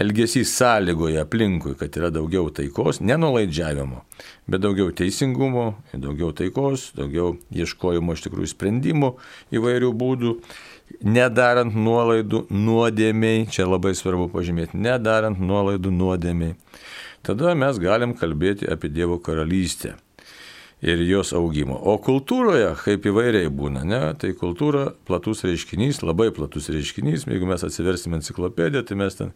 elgesys 0.00 0.54
sąlygoja 0.56 1.26
aplinkui, 1.26 1.74
kad 1.78 1.96
yra 2.00 2.08
daugiau 2.14 2.48
taikos, 2.54 3.02
nenulaidžiavimo, 3.04 4.04
bet 4.48 4.64
daugiau 4.64 4.94
teisingumo, 4.96 5.66
daugiau 5.92 6.32
taikos, 6.36 6.92
daugiau 6.96 7.34
ieškojimo 7.52 8.16
iš 8.16 8.24
tikrųjų 8.28 8.52
sprendimų 8.54 9.12
įvairių 9.58 9.92
būdų, 10.00 10.34
nedarant 11.04 11.76
nuolaidų 11.76 12.46
nuodėmiai, 12.54 13.44
čia 13.52 13.68
labai 13.68 13.92
svarbu 13.98 14.30
pažymėti, 14.32 14.78
nedarant 14.80 15.42
nuolaidų 15.42 15.92
nuodėmiai, 15.92 16.56
tada 17.26 17.54
mes 17.58 17.80
galim 17.82 18.14
kalbėti 18.18 18.68
apie 18.70 18.90
Dievo 18.92 19.18
karalystę 19.22 19.96
ir 20.82 21.00
jos 21.02 21.32
augimo. 21.34 21.74
O 21.90 21.96
kultūroje, 22.02 22.70
kaip 22.84 23.06
įvairiai 23.10 23.50
būna, 23.50 23.82
ne, 23.88 24.02
tai 24.20 24.34
kultūra 24.38 24.92
platus 25.08 25.42
reiškinys, 25.46 26.04
labai 26.06 26.30
platus 26.34 26.70
reiškinys, 26.70 27.26
jeigu 27.26 27.48
mes 27.50 27.64
atsiversime 27.66 28.20
enciklopediją, 28.20 28.84
tai 28.86 28.98
mes 29.00 29.18
ten 29.18 29.34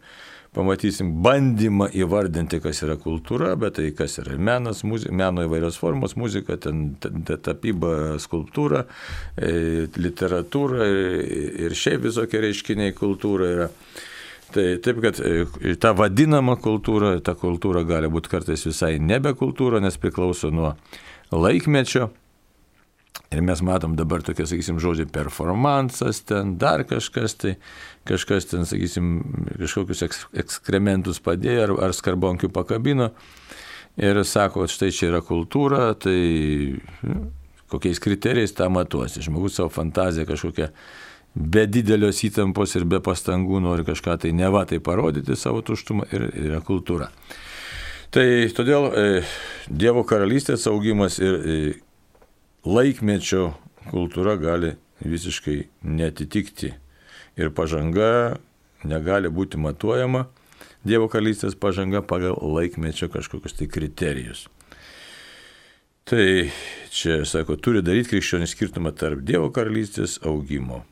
pamatysim 0.53 1.11
bandymą 1.25 1.89
įvardinti, 1.97 2.61
kas 2.63 2.83
yra 2.85 2.99
kultūra, 3.01 3.55
bet 3.59 3.79
tai 3.79 3.89
kas 3.97 4.19
yra 4.21 4.37
menas, 4.37 4.85
muzika, 4.85 5.15
meno 5.17 5.47
įvairios 5.47 5.79
formos, 5.81 6.15
muzika, 6.21 6.59
ten, 6.61 6.93
ten 7.03 7.25
tapyba, 7.25 8.21
skulptūra, 8.23 8.85
e, 9.35 9.89
literatūra 9.97 10.89
ir, 10.93 11.13
ir 11.67 11.77
šiaip 11.79 12.05
visokie 12.07 12.45
reiškiniai 12.45 12.95
kultūra 12.95 13.53
yra. 13.57 13.71
Tai 14.53 14.65
taip, 14.85 14.99
kad 15.01 15.21
e, 15.25 15.75
ta 15.81 15.95
vadinama 15.97 16.59
kultūra, 16.61 17.15
ta 17.25 17.35
kultūra 17.39 17.85
gali 17.89 18.11
būti 18.13 18.33
kartais 18.33 18.67
visai 18.69 18.99
nebe 19.01 19.33
kultūra, 19.39 19.81
nes 19.81 19.97
priklauso 20.01 20.51
nuo 20.53 20.75
laikmečio. 21.33 22.11
Ir 23.33 23.41
mes 23.45 23.61
matom 23.65 23.95
dabar 23.97 24.25
tokie, 24.25 24.45
sakysim, 24.49 24.81
žodžiai 24.81 25.09
performances, 25.13 26.21
ten 26.29 26.57
dar 26.61 26.85
kažkas, 26.89 27.35
tai 27.41 27.55
kažkas 28.09 28.49
ten, 28.51 28.67
sakysim, 28.69 29.15
kažkokius 29.61 30.05
ekskrementus 30.45 31.21
padėjo 31.25 31.65
ar, 31.67 31.75
ar 31.89 31.97
skarbonkių 31.97 32.53
pakabino. 32.53 33.11
Ir 34.01 34.21
sako, 34.25 34.67
štai 34.73 34.91
čia 34.93 35.11
yra 35.11 35.21
kultūra, 35.25 35.91
tai 36.01 36.19
nu, 37.05 37.25
kokiais 37.73 38.01
kriterijais 38.01 38.53
tą 38.57 38.69
matuosi. 38.73 39.25
Žmogus 39.25 39.57
savo 39.57 39.73
fantaziją 39.73 40.29
kažkokią 40.29 40.69
be 41.35 41.65
didelios 41.67 42.21
įtampos 42.27 42.77
ir 42.77 42.85
be 42.89 43.01
pastangų 43.05 43.61
nori 43.65 43.87
kažką 43.87 44.19
tai 44.25 44.33
neva 44.37 44.65
tai 44.69 44.81
parodyti 44.85 45.37
savo 45.37 45.63
tuštumą 45.65 46.09
ir 46.13 46.29
yra 46.45 46.61
kultūra. 46.65 47.09
Tai 48.13 48.27
todėl 48.53 48.91
e, 48.93 49.07
Dievo 49.73 50.05
karalystės 50.05 50.67
augimas 50.69 51.17
ir 51.23 51.33
e, 51.33 51.57
laikmečio 52.69 53.55
kultūra 53.89 54.37
gali 54.37 54.75
visiškai 55.01 55.57
netitikti 55.89 56.75
ir 57.41 57.53
pažanga 57.57 58.37
negali 58.85 59.33
būti 59.33 59.57
matuojama, 59.57 60.27
Dievo 60.85 61.09
karalystės 61.09 61.57
pažanga 61.57 62.03
pagal 62.05 62.37
laikmečio 62.37 63.09
kažkokius 63.09 63.57
tai 63.57 63.71
kriterijus. 63.73 64.49
Tai 66.05 66.25
čia, 66.91 67.23
sako, 67.25 67.57
turi 67.57 67.81
daryti 67.81 68.11
krikščionį 68.13 68.51
skirtumą 68.51 68.93
tarp 68.93 69.23
Dievo 69.25 69.49
karalystės 69.55 70.19
augimo 70.27 70.83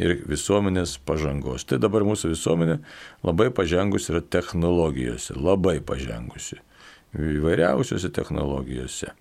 ir 0.00 0.16
visuomenės 0.28 0.96
pažangos. 1.06 1.66
Tai 1.68 1.80
dabar 1.82 2.04
mūsų 2.08 2.32
visuomenė 2.32 2.78
labai 3.26 3.50
pažengusi 3.54 4.14
yra 4.14 4.22
technologijose, 4.24 5.36
labai 5.36 5.78
pažengusi, 5.84 6.60
įvairiausiose 7.18 8.12
technologijose. 8.16 9.12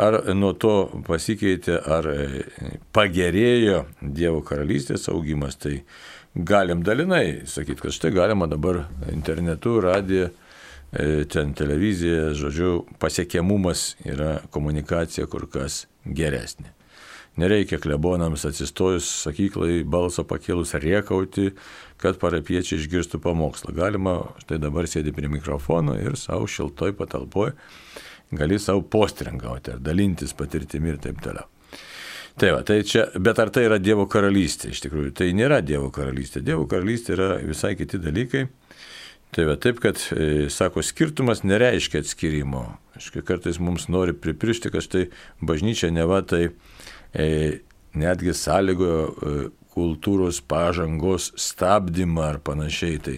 Ar 0.00 0.20
nuo 0.38 0.52
to 0.54 0.74
pasikeitė, 1.04 1.76
ar 1.82 2.06
pagerėjo 2.94 3.82
Dievo 4.00 4.40
karalystės 4.46 5.08
augimas, 5.12 5.58
tai 5.60 5.80
galim 6.34 6.84
dalinai 6.86 7.42
sakyti, 7.50 7.82
kad 7.82 7.96
štai 7.96 8.14
galima 8.14 8.46
dabar 8.48 8.84
internetu, 9.12 9.80
radiją, 9.82 10.30
e, 10.92 11.24
ten 11.28 11.52
televizija, 11.58 12.30
žodžiu, 12.38 12.84
pasiekiamumas 13.02 13.96
yra 14.06 14.38
komunikacija 14.54 15.26
kur 15.26 15.50
kas 15.50 15.84
geresnė. 16.06 16.70
Nereikia 17.38 17.78
klebonams 17.78 18.42
atsistojus 18.48 19.06
sakyklai 19.22 19.84
balsą 19.86 20.24
pakėlus 20.28 20.74
riekauti, 20.82 21.52
kad 22.00 22.18
parapiečiai 22.20 22.80
išgirstų 22.80 23.20
pamokslą. 23.22 23.74
Galima, 23.76 24.16
štai 24.42 24.58
dabar 24.60 24.88
sėdi 24.90 25.14
prie 25.14 25.30
mikrofono 25.30 25.94
ir 26.00 26.18
savo 26.18 26.48
šiltoj 26.50 26.96
patalpoje 26.98 27.54
gali 28.30 28.58
savo 28.62 28.82
postrengauti 28.82 29.74
ar 29.74 29.80
dalintis 29.82 30.34
patirtimi 30.38 30.92
ir 30.92 31.00
taip 31.02 31.22
toliau. 31.22 31.48
Tai 32.40 32.52
va, 32.54 32.60
tai 32.64 32.80
čia, 32.86 33.08
bet 33.18 33.38
ar 33.42 33.50
tai 33.52 33.66
yra 33.66 33.76
Dievo 33.82 34.06
karalystė 34.08 34.70
iš 34.70 34.84
tikrųjų? 34.84 35.10
Tai 35.18 35.26
nėra 35.36 35.58
Dievo 35.66 35.90
karalystė. 35.92 36.40
Dievo 36.46 36.64
karalystė 36.70 37.16
yra 37.16 37.30
visai 37.42 37.74
kiti 37.76 37.98
dalykai. 38.00 38.46
Tai 39.34 39.46
va, 39.46 39.56
taip, 39.60 39.78
kad, 39.82 40.00
e, 40.14 40.46
sako, 40.50 40.82
skirtumas 40.82 41.44
nereiškia 41.46 42.00
atskirimo. 42.02 42.64
Aišku, 42.98 43.22
kartais 43.26 43.60
mums 43.62 43.86
nori 43.92 44.14
priprišti, 44.16 44.72
kad 44.74 44.86
štai 44.86 45.04
bažnyčia 45.44 45.92
neva 45.94 46.22
tai 46.26 46.48
netgi 47.14 48.34
sąlygojo 48.36 49.02
e, 49.06 49.48
kultūros 49.70 50.40
pažangos 50.42 51.30
stabdymą 51.38 52.24
ar 52.26 52.38
panašiai. 52.44 52.98
Tai 53.02 53.16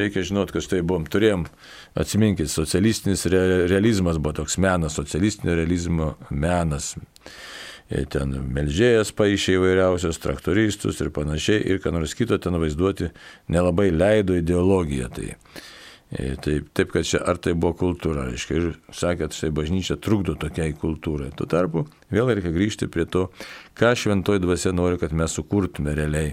reikia 0.00 0.24
žinoti, 0.28 0.54
kad 0.56 0.64
štai 0.64 0.82
buvom, 0.84 1.06
turėjom, 1.08 1.46
atsiminkit, 1.98 2.50
socialistinis 2.52 3.24
realizmas 3.28 4.20
buvo 4.20 4.40
toks 4.42 4.58
menas, 4.60 4.98
socialistinio 5.00 5.56
realizmo 5.58 6.14
menas. 6.30 6.94
Ir 7.88 8.04
ten 8.12 8.34
melžėjas 8.52 9.14
paaišė 9.16 9.56
įvairiausios 9.56 10.20
traktoristus 10.20 11.00
ir 11.00 11.08
panašiai, 11.16 11.62
ir 11.64 11.80
ką 11.80 11.94
nors 11.96 12.12
kito 12.14 12.36
ten 12.36 12.58
vaizduoti 12.60 13.08
nelabai 13.48 13.88
leido 13.94 14.36
ideologija. 14.36 15.08
Tai 15.08 15.30
E, 15.32 15.77
taip, 16.16 16.68
taip, 16.72 16.92
kad 16.92 17.04
čia 17.04 17.20
ar 17.28 17.36
tai 17.42 17.52
buvo 17.52 17.74
kultūra, 17.76 18.24
reiškia, 18.30 18.56
ir 18.56 18.76
sakė, 18.96 19.26
kad 19.26 19.36
štai 19.36 19.50
bažnyčia 19.56 19.98
trukdo 20.00 20.38
tokiai 20.40 20.72
kultūrai. 20.78 21.28
Tuo 21.36 21.48
tarpu 21.50 21.84
vėl 22.14 22.32
reikia 22.32 22.52
grįžti 22.54 22.88
prie 22.92 23.04
to, 23.04 23.26
ką 23.78 23.92
šventoji 23.98 24.40
dvasia 24.44 24.72
nori, 24.72 25.00
kad 25.00 25.12
mes 25.12 25.36
sukurtume 25.36 25.92
realiai. 25.98 26.32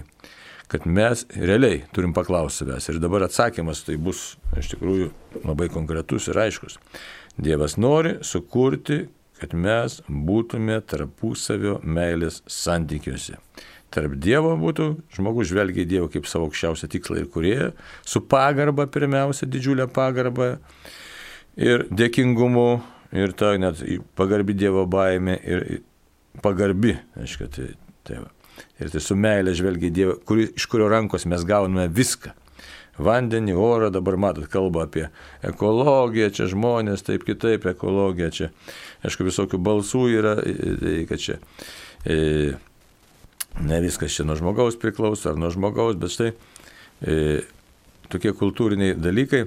Kad 0.72 0.88
mes 0.90 1.26
realiai 1.36 1.84
turim 1.94 2.16
paklausti 2.16 2.64
savęs. 2.64 2.88
Ir 2.90 3.02
dabar 3.04 3.28
atsakymas 3.28 3.84
tai 3.86 3.98
bus 4.02 4.32
iš 4.58 4.72
tikrųjų 4.72 5.12
labai 5.44 5.68
konkretus 5.70 6.26
ir 6.32 6.40
aiškus. 6.42 6.80
Dievas 7.36 7.76
nori 7.76 8.16
sukurti, 8.26 9.04
kad 9.36 9.52
mes 9.52 10.00
būtume 10.08 10.80
tarpusavio 10.88 11.76
meilės 11.84 12.40
santykiuose 12.48 13.36
tarp 13.96 14.18
Dievo 14.20 14.52
būtų, 14.60 14.90
žmogus 15.16 15.48
žvelgia 15.50 15.86
į 15.86 15.90
Dievą 15.94 16.10
kaip 16.12 16.28
savo 16.28 16.50
aukščiausią 16.50 16.90
tikslą 16.92 17.22
ir 17.22 17.30
kurieją, 17.32 17.72
su 18.04 18.22
pagarba 18.28 18.86
pirmiausia, 18.92 19.48
didžiulė 19.48 19.88
pagarba 19.92 20.56
ir 21.56 21.86
dėkingumu, 21.88 22.68
ir 23.16 23.32
ta 23.38 23.54
net 23.60 23.80
pagarbi 24.18 24.56
Dievo 24.56 24.84
baime 24.90 25.38
ir 25.42 25.66
pagarbi, 26.44 26.96
aišku, 27.16 27.48
tai, 27.52 27.70
tai 28.06 28.22
va. 28.24 28.32
Ir 28.80 28.92
tai 28.92 29.00
su 29.04 29.16
meilė 29.16 29.52
žvelgia 29.56 29.88
į 29.88 29.94
Dievą, 29.96 30.18
kuri, 30.28 30.50
iš 30.56 30.68
kurio 30.72 30.90
rankos 30.92 31.26
mes 31.28 31.44
gauname 31.48 31.88
viską. 31.92 32.34
Vandenį, 32.96 33.52
orą, 33.60 33.90
dabar 33.92 34.16
matot, 34.16 34.46
kalba 34.48 34.86
apie 34.86 35.10
ekologiją, 35.44 36.30
čia 36.32 36.46
žmonės, 36.48 37.04
taip 37.04 37.26
kitaip, 37.28 37.66
ekologija, 37.68 38.30
čia, 38.32 38.48
aišku, 39.04 39.26
visokių 39.28 39.60
balsų 39.60 40.04
yra, 40.14 40.32
tai, 40.40 40.94
kad 41.10 41.20
čia 41.20 41.36
e, 42.08 42.54
ne 43.60 43.80
viskas 43.80 44.14
čia 44.14 44.26
nuo 44.26 44.36
žmogaus 44.36 44.78
priklauso 44.80 45.30
ar 45.30 45.38
nuo 45.40 45.50
žmogaus, 45.50 45.96
bet 46.00 46.12
štai 46.12 46.32
e, 46.32 47.18
tokie 48.12 48.32
kultūriniai 48.36 48.96
dalykai, 48.98 49.44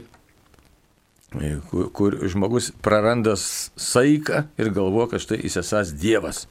e, 1.40 1.52
kur, 1.70 1.90
kur 1.96 2.18
žmogus 2.32 2.72
praranda 2.86 3.36
saiką 3.38 4.46
ir 4.60 4.72
galvo, 4.76 5.08
kad 5.12 5.24
štai 5.24 5.42
jis 5.44 5.60
esas 5.64 5.94
Dievas. 5.98 6.48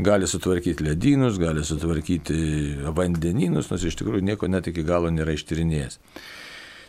Gali 0.00 0.24
sutvarkyti 0.30 0.84
ledynus, 0.86 1.36
gali 1.36 1.60
sutvarkyti 1.66 2.36
vandenynus, 2.96 3.68
nors 3.68 3.84
iš 3.84 3.98
tikrųjų 4.00 4.24
nieko 4.24 4.48
net 4.48 4.70
iki 4.70 4.84
galo 4.86 5.10
nėra 5.12 5.34
ištyrinėjęs. 5.36 5.98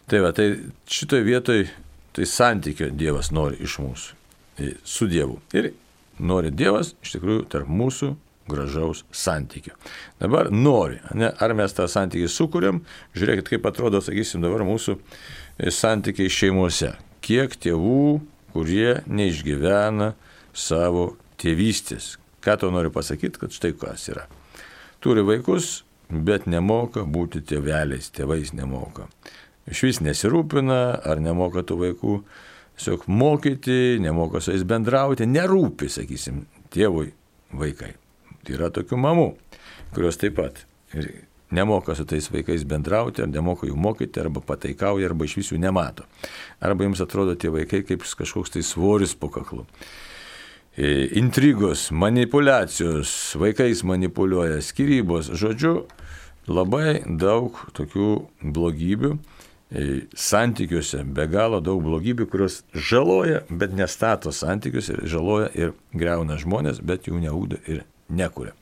Tai 0.07 0.21
va, 0.23 0.31
tai 0.35 0.45
šitoje 0.87 1.25
vietoje 1.27 1.65
tai 2.15 2.27
santykio 2.27 2.89
Dievas 2.95 3.31
nori 3.35 3.59
iš 3.63 3.77
mūsų 3.83 4.15
e, 4.63 4.73
su 4.87 5.07
Dievu. 5.11 5.41
Ir 5.55 5.71
nori 6.19 6.51
Dievas 6.55 6.93
iš 7.03 7.17
tikrųjų 7.17 7.45
tarp 7.51 7.71
mūsų 7.71 8.13
gražaus 8.51 9.03
santykio. 9.15 9.75
Dabar 10.21 10.51
nori, 10.51 10.99
ne, 11.17 11.31
ar 11.31 11.55
mes 11.57 11.73
tą 11.77 11.87
santykį 11.91 12.29
sukūrėm, 12.31 12.81
žiūrėkit, 13.17 13.53
kaip 13.55 13.69
atrodo, 13.71 14.01
sakysim, 14.03 14.43
dabar 14.43 14.65
mūsų 14.67 14.97
e, 14.97 15.71
santykiai 15.73 16.31
šeimose. 16.31 16.93
Kiek 17.21 17.55
tėvų, 17.61 18.21
kurie 18.51 19.01
neišgyvena 19.07 20.13
savo 20.53 21.15
tėvystės. 21.41 22.17
Ką 22.41 22.57
to 22.57 22.71
noriu 22.73 22.91
pasakyti, 22.93 23.39
kad 23.41 23.53
štai 23.53 23.73
kas 23.77 24.07
yra. 24.09 24.25
Turi 25.01 25.23
vaikus, 25.25 25.83
bet 26.09 26.47
nemoka 26.49 27.05
būti 27.05 27.43
tėveliais, 27.45 28.11
tėvais 28.13 28.53
nemoka. 28.57 29.07
Iš 29.69 29.83
vis 29.85 30.01
nesirūpina, 30.03 30.81
ar 31.05 31.21
nemoka 31.21 31.63
tų 31.65 31.77
vaikų, 31.85 32.15
tiesiog 32.77 33.05
mokyti, 33.07 33.99
nemoka 34.01 34.41
su 34.41 34.55
jais 34.55 34.65
bendrauti, 34.67 35.29
nerūpi, 35.29 35.89
sakysim, 35.91 36.45
tėvui 36.73 37.11
vaikai. 37.53 37.93
Yra 38.49 38.71
tokių 38.73 38.97
mamų, 38.97 39.27
kurios 39.93 40.17
taip 40.21 40.39
pat 40.39 40.63
nemoka 41.51 41.95
su 41.95 42.05
tais 42.05 42.31
vaikais 42.31 42.63
bendrauti, 42.67 43.21
ar 43.21 43.29
nemoka 43.29 43.67
jų 43.67 43.75
mokyti, 43.75 44.21
arba 44.23 44.41
pataikauja, 44.45 45.09
arba 45.09 45.27
iš 45.27 45.37
visų 45.41 45.59
nemato. 45.61 46.07
Arba 46.63 46.87
jums 46.87 47.03
atrodo 47.03 47.35
tie 47.35 47.51
vaikai 47.51 47.83
kaip 47.87 48.05
kažkoks 48.05 48.55
tai 48.55 48.63
svoris 48.63 49.13
po 49.15 49.29
kaklu. 49.29 49.65
E, 50.77 51.09
intrigos, 51.19 51.89
manipulacijos, 51.91 53.35
vaikais 53.35 53.83
manipuliuoja, 53.83 54.61
skirybos, 54.63 55.33
žodžiu, 55.35 55.81
labai 56.47 57.01
daug 57.05 57.59
tokių 57.75 58.11
blogybių 58.55 59.11
e, 59.11 59.85
santykiuose, 60.15 61.03
be 61.03 61.27
galo 61.27 61.59
daug 61.59 61.83
blogybių, 61.83 62.29
kurios 62.31 62.61
žaloja, 62.71 63.43
bet 63.51 63.75
nestato 63.75 64.31
santykius 64.31 64.93
ir 64.93 65.03
žaloja 65.11 65.51
ir 65.59 65.75
greuna 65.91 66.39
žmonės, 66.39 66.79
bet 66.79 67.11
jų 67.11 67.19
neūda 67.27 67.59
ir 67.67 67.83
nekuria. 68.11 68.55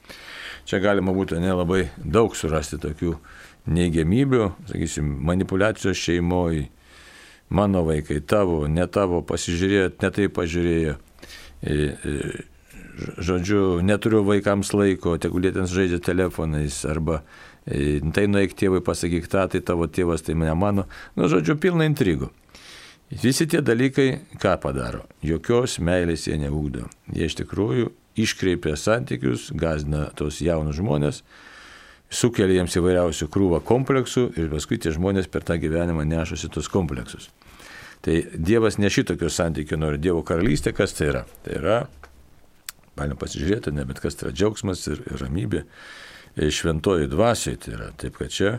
Čia 0.69 0.81
galima 0.83 1.13
būtų 1.15 1.39
nelabai 1.41 1.87
daug 1.97 2.35
surasti 2.37 2.77
tokių 2.81 3.15
neigiamybių, 3.69 4.51
sakysim, 4.69 5.09
manipulacijos 5.25 5.97
šeimoje, 5.97 6.67
mano 7.49 7.83
vaikai, 7.87 8.19
tavo, 8.21 8.63
ne 8.69 8.85
tavo, 8.87 9.23
pasižiūrėjo, 9.25 9.91
ne 10.03 10.11
taip 10.13 10.35
pažiūrėjo. 10.37 10.95
E, 11.59 11.73
e, 11.73 12.17
žodžiu, 13.17 13.79
neturiu 13.85 14.23
vaikams 14.27 14.73
laiko, 14.75 15.17
tegul 15.21 15.47
jie 15.47 15.53
ten 15.55 15.69
žaidžia 15.69 16.01
telefonais, 16.03 16.81
arba 16.89 17.23
e, 17.65 17.99
tai 18.15 18.27
nueik 18.31 18.55
tėvui 18.59 18.83
pasakyk 18.85 19.29
tą, 19.31 19.47
tai 19.51 19.63
tavo 19.65 19.89
tėvas, 19.89 20.25
tai 20.25 20.37
mane 20.37 20.53
mano. 20.57 20.85
Nu, 21.17 21.29
žodžiu, 21.31 21.57
pilna 21.61 21.89
intrigų. 21.89 22.29
Visi 23.09 23.47
tie 23.49 23.63
dalykai 23.65 24.37
ką 24.37 24.53
padaro? 24.61 25.07
Jokios 25.25 25.79
meilės 25.81 26.27
jie 26.27 26.37
neūkdo. 26.37 26.85
Jie 27.15 27.25
iš 27.25 27.39
tikrųjų 27.39 27.89
iškreipia 28.23 28.75
santykius, 28.79 29.49
gazina 29.55 30.07
tos 30.17 30.41
jaunus 30.43 30.79
žmonės, 30.79 31.21
sukelia 32.09 32.59
jiems 32.59 32.77
įvairiausių 32.79 33.29
krūvą 33.31 33.61
kompleksų 33.65 34.25
ir 34.39 34.49
paskui 34.53 34.79
tie 34.81 34.93
žmonės 34.95 35.29
per 35.31 35.45
tą 35.45 35.59
gyvenimą 35.61 36.07
nešasi 36.09 36.49
tos 36.53 36.69
kompleksus. 36.71 37.29
Tai 38.01 38.15
Dievas 38.33 38.79
ne 38.79 38.89
šitokio 38.89 39.29
santykio 39.29 39.77
nori, 39.77 39.99
Dievo 39.99 40.23
karalystė, 40.25 40.71
kas 40.75 40.95
tai 40.95 41.09
yra? 41.11 41.25
Tai 41.43 41.57
yra, 41.59 41.79
galim 42.99 43.19
pasižiūrėti, 43.19 43.73
ne 43.75 43.85
bet 43.87 43.99
kas 44.03 44.17
tai 44.17 44.29
yra 44.29 44.35
džiaugsmas 44.35 44.85
ir, 44.91 45.01
ir 45.07 45.23
ramybė 45.23 45.65
šventoji 46.39 47.09
dvasiai. 47.11 47.59
Tai 47.59 47.75
yra 47.75 47.89
taip, 47.99 48.15
kad 48.21 48.31
čia, 48.33 48.53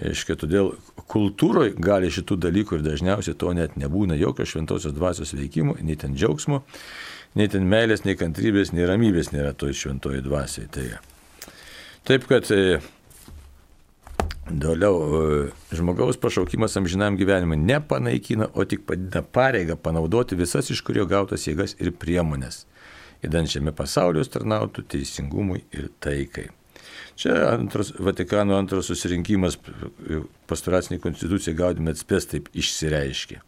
aiškiai, 0.00 0.38
todėl 0.40 0.72
kultūroje 1.10 1.74
gali 1.82 2.10
šitų 2.14 2.38
dalykų 2.46 2.78
ir 2.78 2.86
dažniausiai 2.86 3.36
to 3.38 3.52
net 3.56 3.76
nebūna 3.80 4.18
jokio 4.18 4.46
šventosios 4.48 4.96
dvasios 4.96 5.34
veikimo, 5.36 5.76
nei 5.82 5.98
ten 6.00 6.16
džiaugsmo 6.16 6.62
nei 7.36 7.48
ten 7.52 7.66
meilės, 7.68 8.04
nei 8.06 8.16
kantrybės, 8.18 8.72
nei 8.72 8.86
ramybės 8.88 9.32
nėra 9.34 9.52
toj 9.58 9.76
šventoji 9.76 10.24
dvasiai. 10.24 10.70
Tai. 10.72 10.86
Taip 12.08 12.24
kad 12.30 12.48
e, 12.54 12.78
Toliau, 14.48 14.96
e, 14.96 15.76
žmogaus 15.76 16.16
pašaukimas 16.16 16.76
amžinam 16.80 17.16
gyvenimui 17.20 17.58
nepanaikina, 17.60 18.48
o 18.54 18.64
tik 18.64 18.86
padina 18.88 19.20
pareigą 19.22 19.76
panaudoti 19.76 20.38
visas 20.40 20.70
iš 20.72 20.80
kurio 20.86 21.04
gautas 21.10 21.44
jėgas 21.44 21.76
ir 21.76 21.92
priemonės, 21.92 22.62
įdant 23.24 23.52
šiame 23.52 23.74
pasauliu 23.76 24.24
tarnautų 24.24 24.86
teisingumui 24.94 25.66
ir 25.76 25.90
taikai. 26.00 26.46
Čia 27.18 27.34
antras, 27.50 27.90
Vatikano 27.98 28.56
antras 28.56 28.88
susirinkimas 28.88 29.58
pastoracinė 30.48 31.00
konstitucija 31.02 31.56
gaudime 31.58 31.92
atspės 31.92 32.30
taip 32.30 32.48
išsireiškė. 32.56 33.42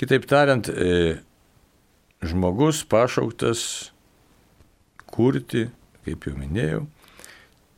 Kitaip 0.00 0.26
tariant, 0.30 0.70
e, 0.72 1.18
žmogus 2.22 2.82
pašauktas 2.88 3.92
kurti, 5.08 5.68
kaip 6.06 6.26
jau 6.28 6.36
minėjau, 6.38 6.84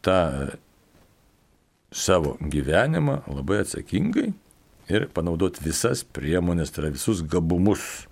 tą 0.04 0.20
savo 1.92 2.36
gyvenimą 2.40 3.20
labai 3.28 3.62
atsakingai 3.64 4.30
ir 4.90 5.08
panaudoti 5.14 5.62
visas 5.64 6.02
priemonės, 6.04 6.72
tai 6.72 6.86
yra 6.86 6.94
visus 6.94 7.24
gabumus. 7.26 8.06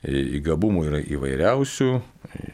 Į 0.00 0.38
gabumų 0.40 0.86
yra 0.88 0.98
įvairiausių, 1.12 1.90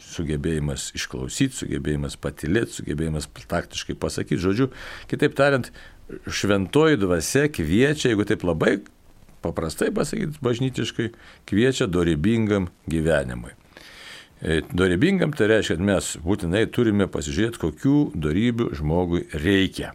sugebėjimas 0.02 0.88
išklausyti, 0.98 1.54
sugebėjimas 1.54 2.16
patilėti, 2.18 2.80
sugebėjimas 2.80 3.28
taktiškai 3.46 3.94
pasakyti. 4.02 4.40
Žodžiu, 4.42 4.66
kitaip 5.06 5.36
tariant, 5.38 5.70
šventoji 6.26 6.98
dvasia 6.98 7.46
kviečia, 7.46 8.10
jeigu 8.10 8.26
taip 8.26 8.42
labai 8.46 8.80
paprastai 9.44 9.92
pasakyti, 9.94 10.40
bažnytiškai, 10.44 11.10
kviečia 11.48 11.88
dorybingam 11.90 12.70
gyvenimui. 12.90 13.52
E, 14.40 14.60
dorybingam 14.72 15.32
tai 15.36 15.50
reiškia, 15.54 15.78
kad 15.78 15.86
mes 15.92 16.10
būtinai 16.24 16.66
turime 16.72 17.08
pasižiūrėti, 17.08 17.62
kokių 17.62 18.00
darybių 18.20 18.72
žmogui 18.76 19.24
reikia. 19.32 19.94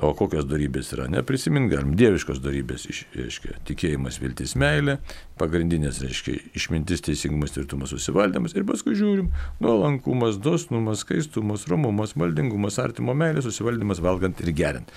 O 0.00 0.14
kokios 0.16 0.46
darybės 0.48 0.88
yra? 0.94 1.04
Neprisimint 1.12 1.68
galim. 1.68 1.90
Dieviškos 2.00 2.38
darybės, 2.40 2.86
reiškia, 3.12 3.58
tikėjimas, 3.68 4.16
viltis, 4.22 4.54
meilė, 4.56 4.94
pagrindinės, 5.36 5.98
reiškia, 6.00 6.38
išmintis, 6.56 7.04
teisingumas, 7.04 7.52
tvirtumas, 7.52 7.92
susivaldymas 7.92 8.56
ir 8.56 8.64
paskui 8.68 8.96
žiūrim, 8.96 9.28
nuolankumas, 9.60 10.38
dosnumas, 10.40 11.04
skaistumas, 11.04 11.68
romumas, 11.68 12.16
maldingumas, 12.16 12.80
artimo 12.80 13.12
meilė, 13.12 13.44
susivaldymas, 13.44 14.00
valgant 14.00 14.40
ir 14.40 14.54
geriant. 14.56 14.96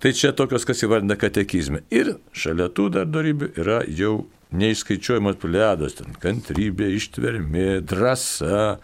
Tai 0.00 0.12
čia 0.12 0.32
tokios, 0.36 0.66
kas 0.68 0.82
įvardina 0.84 1.16
katekizme. 1.16 1.80
Ir 1.94 2.18
šalia 2.36 2.68
tų 2.68 2.90
dar 2.92 3.06
darybių 3.08 3.54
yra 3.56 3.78
jau 3.88 4.26
neišskaičiuojamas 4.56 5.38
pliadas, 5.40 5.96
ten 5.98 6.12
kantrybė, 6.22 6.90
ištvermė, 6.98 7.80
drąsa 7.88 8.76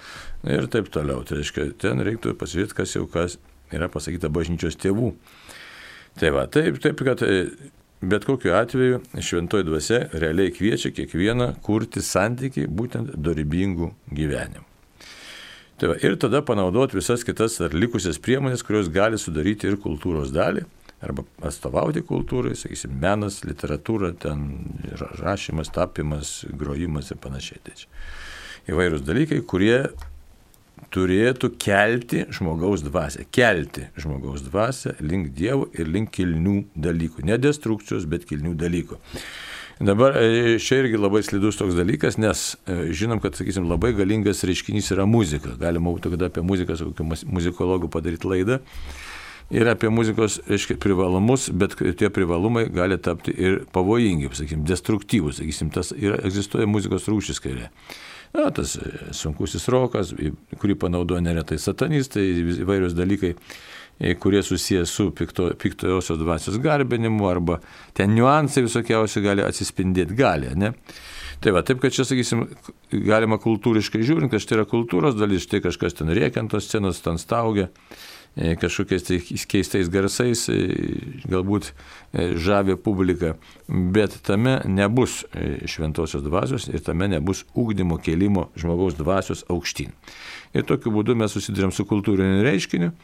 ir 0.48 0.66
taip 0.72 0.88
toliau. 0.94 1.20
Tai 1.28 1.38
reiškia, 1.38 1.68
ten 1.82 2.00
reiktų 2.02 2.34
pasižiūrėti, 2.40 2.78
kas 2.80 2.96
jau 2.96 3.04
kas 3.10 3.36
yra 3.72 3.90
pasakyta 3.92 4.32
bažnyčios 4.32 4.78
tėvų. 4.80 5.12
Tai 6.20 6.32
va, 6.34 6.46
taip, 6.50 6.80
taip, 6.82 7.04
kad 7.06 7.22
e, 7.24 7.44
bet 8.04 8.26
kokiu 8.28 8.56
atveju 8.56 9.00
šventoji 9.20 9.68
dvasia 9.68 10.02
realiai 10.12 10.52
kviečia 10.52 10.92
kiekvieną 10.96 11.54
kurti 11.64 12.02
santykiai 12.04 12.68
būtent 12.68 13.14
dorybingų 13.16 13.92
gyvenimų. 14.12 14.68
Tai 15.80 15.92
va, 15.92 15.96
ir 16.04 16.18
tada 16.20 16.42
panaudoti 16.46 16.98
visas 16.98 17.24
kitas 17.26 17.56
ar 17.64 17.72
likusias 17.74 18.20
priemonės, 18.22 18.64
kurios 18.66 18.90
gali 18.92 19.18
sudaryti 19.18 19.70
ir 19.70 19.80
kultūros 19.82 20.30
dalį, 20.34 20.66
arba 21.02 21.24
atstovauti 21.42 22.04
kultūrai, 22.06 22.54
sakysim, 22.58 22.94
menas, 23.02 23.40
literatūra, 23.46 24.12
ten 24.22 24.46
rašymas, 25.20 25.72
tapimas, 25.74 26.40
grojimas 26.58 27.10
ir 27.10 27.20
panašiai. 27.22 27.62
Tai 27.66 27.76
čia 27.80 28.72
įvairūs 28.72 29.04
dalykai, 29.06 29.40
kurie 29.48 29.76
turėtų 30.92 31.52
kelti 31.62 32.26
žmogaus 32.34 32.82
dvasę, 32.84 33.26
kelti 33.34 33.86
žmogaus 34.00 34.44
dvasę 34.46 34.96
link 35.00 35.32
Dievo 35.36 35.68
ir 35.78 35.88
link 35.88 36.12
kilnių 36.14 36.58
dalykų. 36.74 37.24
Ne 37.28 37.38
destrukcijos, 37.40 38.06
bet 38.10 38.26
kilnių 38.28 38.54
dalykų. 38.58 38.98
Dabar 39.82 40.14
e, 40.20 40.58
čia 40.62 40.82
irgi 40.82 40.98
labai 41.00 41.22
slidus 41.26 41.56
toks 41.58 41.74
dalykas, 41.74 42.18
nes 42.20 42.52
e, 42.70 42.92
žinom, 42.94 43.18
kad, 43.22 43.34
sakysim, 43.38 43.64
labai 43.70 43.90
galingas 43.98 44.44
reiškinys 44.46 44.92
yra 44.94 45.08
muzika. 45.08 45.56
Galima 45.58 45.90
būtų 45.90 46.12
kada 46.12 46.28
apie 46.30 46.44
muziką 46.46 46.76
su 46.78 46.90
kokiu 46.90 47.08
muzikologu 47.32 47.90
padaryti 47.90 48.28
laidą. 48.30 48.60
Ir 49.52 49.68
apie 49.68 49.90
muzikos, 49.92 50.38
reiškia, 50.48 50.78
privalumus, 50.80 51.50
bet 51.52 51.74
tie 52.00 52.08
privalumai 52.12 52.64
gali 52.72 52.96
tapti 52.96 53.34
ir 53.36 53.58
pavojingi, 53.74 54.30
sakysim, 54.32 54.62
destruktyvus. 54.68 55.42
Sakysim, 55.42 55.68
tas 55.74 55.92
yra, 55.92 56.16
egzistuoja 56.24 56.68
muzikos 56.70 57.08
rūšis 57.12 57.42
kairė. 57.44 57.68
Na, 58.32 58.48
tas 58.56 58.78
e, 58.80 58.88
sunkusis 59.12 59.68
rokas, 59.68 60.14
kurį 60.60 60.78
panaudoja 60.80 61.20
neretai 61.24 61.58
satanistai, 61.60 62.24
įvairios 62.64 62.96
dalykai, 62.96 63.34
e, 64.00 64.14
kurie 64.16 64.40
susijęs 64.46 64.94
su 64.96 65.10
pikto, 65.16 65.50
piktojosios 65.60 66.20
dvasios 66.22 66.56
garbinimu, 66.62 67.28
arba 67.28 67.60
ten 67.92 68.14
niuansai 68.16 68.64
visokiausi 68.64 69.20
gali 69.20 69.44
atsispindėti, 69.44 70.16
gali, 70.16 70.54
ne? 70.56 70.72
Tai 71.42 71.52
va, 71.56 71.60
taip, 71.66 71.82
kad 71.82 71.92
čia, 71.92 72.06
sakysim, 72.06 72.46
galima 72.94 73.36
kultūriškai 73.42 74.00
žiūrint, 74.06 74.32
kad 74.32 74.40
štai 74.40 74.60
yra 74.60 74.66
kultūros 74.70 75.16
dalis, 75.18 75.44
štai 75.44 75.60
kažkas 75.64 75.98
ten 75.98 76.12
rėkia 76.14 76.40
ant 76.40 76.54
tos 76.54 76.70
scenos, 76.70 77.02
ten 77.04 77.18
staugia. 77.20 77.68
E, 78.36 78.54
kažkokiais 78.56 79.02
tai 79.04 79.18
keistais 79.20 79.90
garsais, 79.92 80.46
e, 80.48 80.56
galbūt 81.28 81.66
e, 81.68 82.30
žavė 82.40 82.78
publiką, 82.80 83.34
bet 83.68 84.14
tame 84.24 84.54
nebus 84.64 85.18
šventosios 85.68 86.24
dvasios 86.24 86.64
ir 86.72 86.80
tame 86.80 87.10
nebus 87.12 87.42
ūkdymo 87.52 87.98
kelimo 88.00 88.46
žmogaus 88.56 88.96
dvasios 88.96 89.44
aukštyn. 89.52 89.92
Ir 90.56 90.64
tokiu 90.64 90.94
būdu 90.94 91.16
mes 91.20 91.34
susidurėm 91.36 91.74
su 91.76 91.84
kultūriniu 91.88 92.40
reiškiniu, 92.46 92.94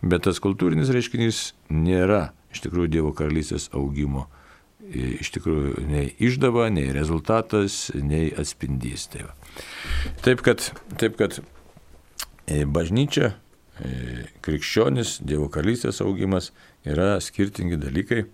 bet 0.00 0.24
tas 0.24 0.40
kultūrinis 0.40 0.92
reiškinys 0.94 1.42
nėra 1.68 2.30
iš 2.54 2.64
tikrųjų 2.64 2.92
Dievo 2.94 3.12
karalystės 3.16 3.68
augimo. 3.76 4.24
Iš 4.88 5.34
tikrųjų, 5.34 5.82
nei 5.84 6.14
išdava, 6.16 6.70
nei 6.72 6.88
rezultatas, 6.96 7.90
nei 7.92 8.30
atspindys. 8.32 9.04
Tai 9.12 9.26
va. 9.26 9.34
taip 10.24 10.40
kad, 10.46 10.64
taip 10.96 11.18
kad 11.20 11.36
bažnyčia 12.72 13.34
krikščionis, 14.44 15.18
Dievo 15.26 15.48
karalystės 15.52 16.02
augimas 16.04 16.52
yra 16.86 17.16
skirtingi 17.22 17.78
dalykai 17.80 18.24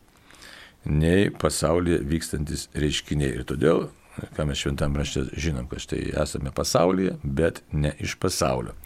nei 0.84 1.30
pasaulyje 1.30 2.02
vykstantis 2.08 2.68
reiškiniai. 2.76 3.38
Ir 3.38 3.46
todėl, 3.48 3.86
ką 4.36 4.46
mes 4.48 4.60
šventam 4.60 4.96
rašte 4.98 5.24
žinom, 5.40 5.68
kad 5.70 5.82
štai 5.84 6.02
esame 6.22 6.52
pasaulyje, 6.54 7.16
bet 7.24 7.62
ne 7.72 7.94
iš 8.04 8.18
pasaulio. 8.20 8.76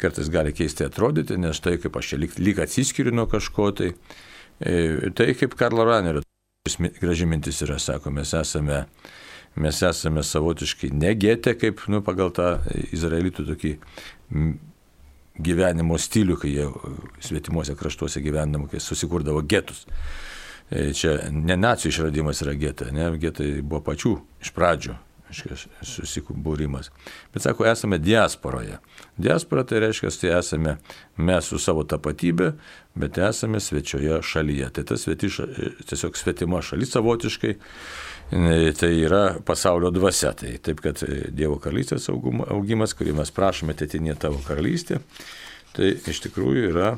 Kartais 0.00 0.30
gali 0.30 0.54
keistai 0.54 0.88
atrodyti, 0.88 1.38
nes 1.38 1.60
tai 1.62 1.76
kaip 1.82 1.96
aš 1.98 2.12
čia 2.12 2.20
lyg, 2.22 2.38
lyg 2.38 2.62
atsiskiriu 2.62 3.14
nuo 3.14 3.26
kažko, 3.30 3.70
tai, 3.78 3.92
e, 4.60 5.10
tai 5.14 5.32
kaip 5.38 5.58
Karlo 5.58 5.86
Ranerio 5.86 6.24
graži 7.00 7.26
mintis 7.28 7.60
yra, 7.66 7.78
sako, 7.82 8.14
mes 8.14 8.32
esame 8.34 8.84
mes 9.54 9.80
esame 9.86 10.22
savotiškai 10.26 10.90
negėtę, 10.94 11.54
kaip 11.58 11.84
nu, 11.92 12.00
pagal 12.02 12.32
tą 12.34 12.48
izraelitų 12.94 13.46
tokį 13.52 13.74
gyvenimo 15.38 15.98
stilių, 15.98 16.36
kai 16.40 16.52
jie 16.54 16.68
svetimuose 17.24 17.74
kraštuose 17.78 18.22
gyvendavo, 18.24 18.68
kai 18.70 18.82
susikurdavo 18.82 19.42
getus. 19.48 19.84
E, 20.70 20.92
čia 20.96 21.18
ne 21.30 21.56
nacijų 21.58 21.92
išradimas 21.92 22.42
yra 22.44 22.54
geta, 22.58 22.92
ne, 22.94 23.10
getai 23.20 23.58
buvo 23.62 23.82
pačių 23.90 24.14
iš 24.44 24.54
pradžių 24.54 24.96
susikūrimas. 25.82 26.90
Bet 27.34 27.42
sako, 27.42 27.66
esame 27.66 27.98
diasporoje. 27.98 28.78
Diaspora 29.16 29.64
tai 29.66 29.80
reiškia, 29.82 30.12
tai 30.20 30.32
esame 30.38 30.76
mes 31.16 31.48
su 31.50 31.58
savo 31.58 31.84
tapatybė, 31.88 32.52
bet 32.94 33.18
esame 33.18 33.60
svečioje 33.60 34.20
šalyje. 34.22 34.70
Tai 34.76 34.84
tas 34.90 35.06
sveti, 35.06 35.30
tiesiog 35.88 36.16
svetima 36.18 36.62
šalis 36.62 36.94
savotiškai 36.94 37.56
tai 38.74 38.90
yra 38.98 39.36
pasaulio 39.46 39.92
dvasia. 39.94 40.32
Tai 40.34 40.52
taip, 40.64 40.80
kad 40.82 41.02
Dievo 41.30 41.60
karalystės 41.62 42.08
augimas, 42.10 42.94
kurį 42.98 43.14
mes 43.20 43.30
prašome, 43.34 43.76
tėtinė 43.78 44.16
tavo 44.18 44.40
karalystė, 44.46 45.00
tai 45.76 45.94
iš 46.10 46.24
tikrųjų 46.26 46.64
yra 46.72 46.94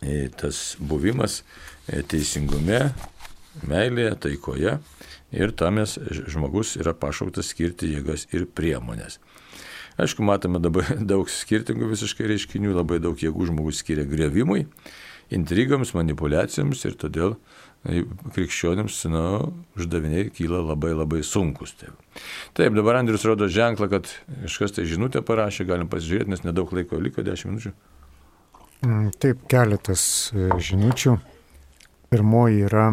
e, 0.00 0.28
tas 0.32 0.76
buvimas 0.80 1.42
e, 1.42 2.00
teisingume, 2.00 2.80
meilėje, 3.68 4.14
taikoje 4.26 4.78
ir 5.36 5.52
tam 5.58 5.82
žmogus 5.84 6.76
yra 6.80 6.94
pašauktas 6.96 7.52
skirti 7.52 7.92
jėgas 7.96 8.28
ir 8.32 8.46
priemonės. 8.48 9.18
Aišku, 9.96 10.24
matome 10.26 10.60
dabar 10.60 10.88
daug 11.12 11.30
skirtingų 11.32 11.90
visiškai 11.94 12.28
reiškinių, 12.32 12.74
labai 12.76 13.00
daug 13.02 13.20
jėgų 13.20 13.50
žmogus 13.50 13.80
skiria 13.82 14.04
grevimui, 14.08 14.66
intrigams, 15.32 15.94
manipulacijoms 15.96 16.84
ir 16.86 16.98
todėl 17.00 17.38
krikščionims 18.34 18.98
nu, 19.12 19.22
uždaviniai 19.78 20.30
kyla 20.34 20.62
labai 20.72 20.92
labai 20.96 21.22
sunkus. 21.26 21.74
Taip. 21.78 22.22
Taip, 22.56 22.74
dabar 22.74 22.98
Andrius 23.00 23.26
rodo 23.28 23.48
ženklą, 23.52 23.88
kad 23.92 24.10
kažkas 24.46 24.74
tai 24.76 24.86
žinutę 24.90 25.22
parašė, 25.26 25.68
galim 25.68 25.90
pasižiūrėti, 25.92 26.32
nes 26.32 26.42
nedaug 26.46 26.72
laiko 26.74 26.98
liko, 27.02 27.22
10 27.26 27.52
minučių. 27.52 27.74
Mm, 28.86 29.10
taip, 29.22 29.44
keletas 29.50 30.02
e, 30.34 30.48
žinučių. 30.62 31.16
Pirmoji 32.12 32.66
yra, 32.66 32.88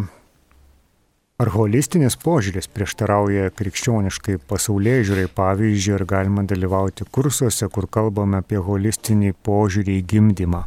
ar 1.42 1.50
holistinis 1.50 2.14
požiūris 2.20 2.68
prieštarauja 2.70 3.50
krikščioniškai 3.58 4.36
pasaulyje 4.48 5.08
žiūrai, 5.10 5.26
pavyzdžiui, 5.34 5.96
ar 5.96 6.04
galima 6.10 6.44
dalyvauti 6.46 7.06
kursuose, 7.10 7.66
kur 7.74 7.88
kalbame 7.90 8.38
apie 8.42 8.60
holistinį 8.62 9.34
požiūrį 9.46 9.98
į 9.98 10.04
gimdymą. 10.12 10.62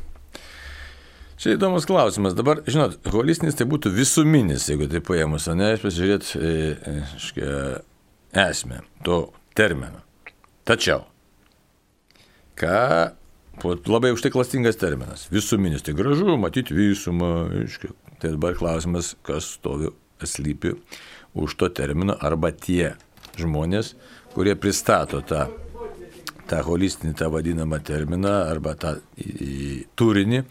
Čia 1.38 1.54
įdomus 1.54 1.86
klausimas. 1.86 2.34
Dabar, 2.34 2.64
žinot, 2.66 2.98
holistinis 3.14 3.56
tai 3.56 3.68
būtų 3.70 3.92
visuminis, 3.94 4.66
jeigu 4.72 4.90
tai 4.90 5.04
paėmus, 5.06 5.46
o 5.52 5.54
ne, 5.56 5.70
pasižiūrėt 5.80 6.32
e, 6.34 6.56
e, 7.46 7.52
esmę 8.42 8.82
to 9.06 9.20
termino. 9.56 10.02
Tačiau, 10.68 11.06
ką, 12.58 13.14
labai 13.88 14.12
už 14.16 14.26
tai 14.26 14.34
klastingas 14.34 14.82
terminas, 14.82 15.28
visuminis, 15.32 15.86
tai 15.86 15.96
gražu, 15.96 16.36
matyti 16.42 16.76
visumą, 16.76 17.48
aiškiai. 17.62 17.94
Tai 18.18 18.34
dabar 18.34 18.58
klausimas, 18.58 19.14
kas 19.22 19.46
stovi, 19.60 19.92
slypi 20.26 20.74
už 21.38 21.60
to 21.60 21.70
termino, 21.70 22.18
arba 22.18 22.50
tie 22.52 22.96
žmonės, 23.38 23.94
kurie 24.34 24.58
pristato 24.58 25.22
tą 25.22 25.46
tą 26.48 26.64
holistinį, 26.64 27.14
tą 27.18 27.30
vadinamą 27.34 27.80
terminą 27.84 28.32
arba 28.48 28.76
tą 28.80 28.98
į, 29.20 29.28
į, 29.28 29.62
turinį, 30.00 30.44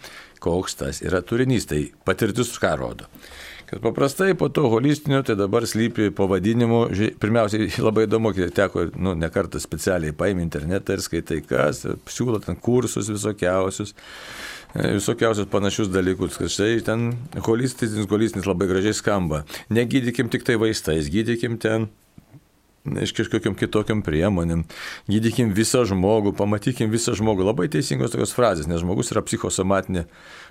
koks 0.43 0.79
tas 0.83 1.03
yra 1.05 1.23
turinys. 1.25 1.69
Tai 1.71 1.83
patirtis 2.07 2.53
ką 2.61 2.75
rodo. 2.81 3.09
Kad 3.67 3.81
paprastai 3.83 4.37
po 4.39 4.47
to 4.55 4.69
holistinio, 4.71 5.25
tai 5.27 5.35
dabar 5.39 5.65
slypi 5.67 6.13
pavadinimu, 6.15 6.85
pirmiausiai 7.23 7.67
labai 7.87 8.07
įdomu, 8.07 8.31
kad 8.37 8.55
teko, 8.55 8.87
nu, 8.95 9.17
ne 9.19 9.31
kartą 9.35 9.59
specialiai 9.63 10.15
paimti 10.15 10.47
internetą 10.47 10.95
ir 10.95 11.03
skaitai 11.03 11.41
kas, 11.47 11.83
siūlo 12.13 12.39
ten 12.45 12.61
kursus 12.63 13.11
visokiausius, 13.11 13.97
visokiausius 14.77 15.49
panašius 15.51 15.89
dalykus, 15.93 16.39
kad 16.41 16.53
štai 16.53 16.81
ten 16.85 17.13
holistinis, 17.47 18.09
holistinis 18.11 18.49
labai 18.49 18.69
gražiai 18.71 18.97
skamba. 18.97 19.45
Negydykim 19.73 20.29
tik 20.33 20.45
tai 20.47 20.59
vaistais, 20.61 21.09
gydykim 21.13 21.57
ten 21.63 21.89
iš 23.03 23.11
kažkokiam 23.17 23.57
kitokiam 23.59 24.03
priemonėm, 24.07 24.63
gydykim 25.11 25.51
visą 25.57 25.83
žmogų, 25.89 26.35
pamatykim 26.39 26.91
visą 26.93 27.17
žmogų. 27.19 27.47
Labai 27.49 27.67
teisingos 27.73 28.13
tokios 28.15 28.35
frazės, 28.37 28.69
nes 28.71 28.83
žmogus 28.83 29.11
yra 29.15 29.25
psichosomatinė 29.27 30.05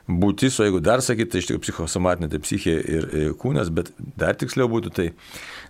būtis, 0.09 0.59
o 0.59 0.67
jeigu 0.67 0.81
dar 0.83 1.03
sakyti, 1.05 1.31
tai 1.31 1.43
iš 1.43 1.49
tikrųjų 1.49 1.63
psichosomatinė, 1.63 2.29
tai 2.33 2.41
psichė 2.43 2.75
ir 2.75 3.07
kūnas, 3.39 3.71
bet 3.71 3.93
dar 4.19 4.35
tiksliau 4.39 4.67
būtų 4.71 4.93
tai 4.99 5.07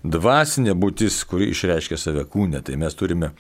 dvasinė 0.04 0.76
būtis, 0.80 1.22
kuri 1.30 1.52
išreiškia 1.54 2.00
save 2.02 2.26
kūne. 2.34 2.63
Tai 2.65 2.80
mes 2.82 2.98
turime, 2.98 3.34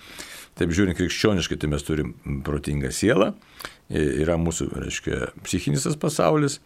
taip 0.59 0.73
žiūrint 0.75 0.97
krikščioniškai, 0.97 1.57
tai 1.59 1.69
mes 1.71 1.83
turim 1.83 2.13
protingą 2.45 2.91
sielą, 2.95 3.33
yra 3.89 4.37
mūsų, 4.41 4.69
reiškia, 4.81 5.19
psichinis 5.45 5.85
tas 5.85 5.97
pasaulis 5.99 6.57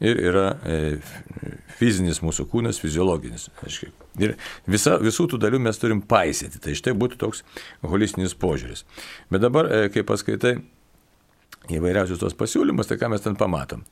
ir 0.00 0.20
yra 0.30 0.46
e, 0.64 0.76
fizinis 1.76 2.22
mūsų 2.24 2.46
kūnas, 2.48 2.80
fiziologinis. 2.80 3.50
Reiškia. 3.60 3.90
Ir 4.22 4.36
visa, 4.70 4.96
visų 5.02 5.28
tų 5.32 5.40
dalių 5.42 5.60
mes 5.66 5.80
turim 5.82 6.00
paisyti. 6.08 6.62
Tai 6.62 6.76
štai 6.78 6.94
būtų 6.96 7.20
toks 7.20 7.44
holistinis 7.84 8.36
požiūris. 8.38 8.86
Bet 9.32 9.44
dabar, 9.44 9.68
e, 9.68 9.92
kai 9.92 10.06
paskaitai 10.08 10.56
įvairiausius 11.72 12.22
tos 12.22 12.38
pasiūlymus, 12.38 12.88
tai 12.88 12.98
ką 13.00 13.12
mes 13.12 13.24
ten 13.24 13.36
pamatom? 13.38 13.84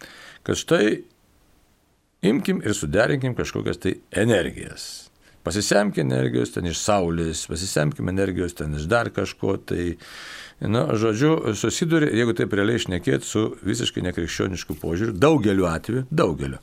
Kad 0.47 0.59
štai 0.59 1.03
imkim 2.27 2.65
ir 2.65 2.75
suderinkim 2.77 3.37
kažkokias 3.37 3.81
tai 3.83 3.99
energijas. 4.17 5.10
Pasisemkim 5.43 6.11
energijos 6.11 6.53
ten 6.53 6.69
iš 6.69 6.83
saulės, 6.85 7.47
pasisemkim 7.49 8.11
energijos 8.13 8.53
ten 8.59 8.75
iš 8.77 8.85
dar 8.91 9.09
kažko, 9.15 9.55
tai, 9.71 9.95
na, 10.61 10.85
žodžiu, 11.01 11.55
susiduri, 11.57 12.11
jeigu 12.13 12.35
taip 12.37 12.53
realiai 12.53 12.81
išnekėt, 12.81 13.25
su 13.25 13.47
visiškai 13.65 14.05
nekrikščionišku 14.11 14.77
požiūriu, 14.83 15.17
daugeliu 15.17 15.71
atveju, 15.71 16.05
daugeliu. 16.13 16.61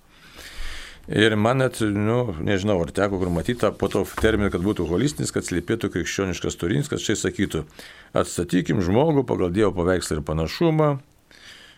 Ir 1.07 1.37
man 1.39 1.61
net, 1.63 1.79
nu, 1.79 2.35
nežinau, 2.43 2.81
ar 2.83 2.91
teko 2.91 3.17
kur 3.21 3.29
matyti 3.31 3.69
po 3.79 3.87
to 3.87 4.03
terminą, 4.19 4.51
kad 4.51 4.61
būtų 4.61 4.89
holistinis, 4.89 5.31
kad 5.31 5.47
slypėtų 5.47 5.89
krikščioniškas 5.93 6.59
turinys, 6.59 6.89
kad 6.91 6.99
štai 6.99 7.15
sakytų, 7.21 7.63
atstatykim 8.11 8.83
žmogų 8.83 9.23
pagal 9.25 9.53
Dievo 9.55 9.71
paveikslą 9.79 10.19
ir 10.19 10.25
panašumą, 10.27 10.89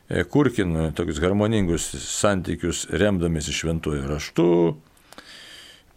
e, 0.09 0.25
kurkin 0.25 0.89
tokius 0.97 1.21
harmoningus 1.21 1.91
santykius 2.09 2.87
remdamėsi 2.89 3.53
šventuoju 3.53 4.09
raštu, 4.09 4.49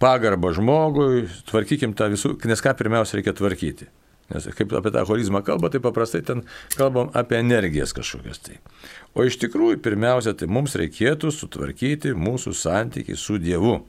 pagarbą 0.02 0.52
žmogui, 0.56 1.26
tvarkykim 1.48 1.94
tą 1.98 2.10
visų, 2.12 2.36
nes 2.50 2.62
ką 2.62 2.74
pirmiausia 2.78 3.18
reikia 3.20 3.36
tvarkyti. 3.38 3.88
Nes 4.32 4.46
kaip 4.56 4.72
apie 4.78 4.92
tą 4.94 5.02
holizmą 5.06 5.42
kalba, 5.44 5.68
tai 5.72 5.80
paprastai 5.84 6.22
ten 6.24 6.42
kalbam 6.76 7.10
apie 7.18 7.38
energijas 7.42 7.92
kažkokias 7.96 8.40
tai. 8.42 8.58
O 9.12 9.26
iš 9.28 9.36
tikrųjų, 9.42 9.80
pirmiausia, 9.84 10.32
tai 10.38 10.48
mums 10.48 10.76
reikėtų 10.78 11.32
sutvarkyti 11.34 12.14
mūsų 12.16 12.54
santykiai 12.56 13.18
su 13.18 13.36
Dievu. 13.42 13.80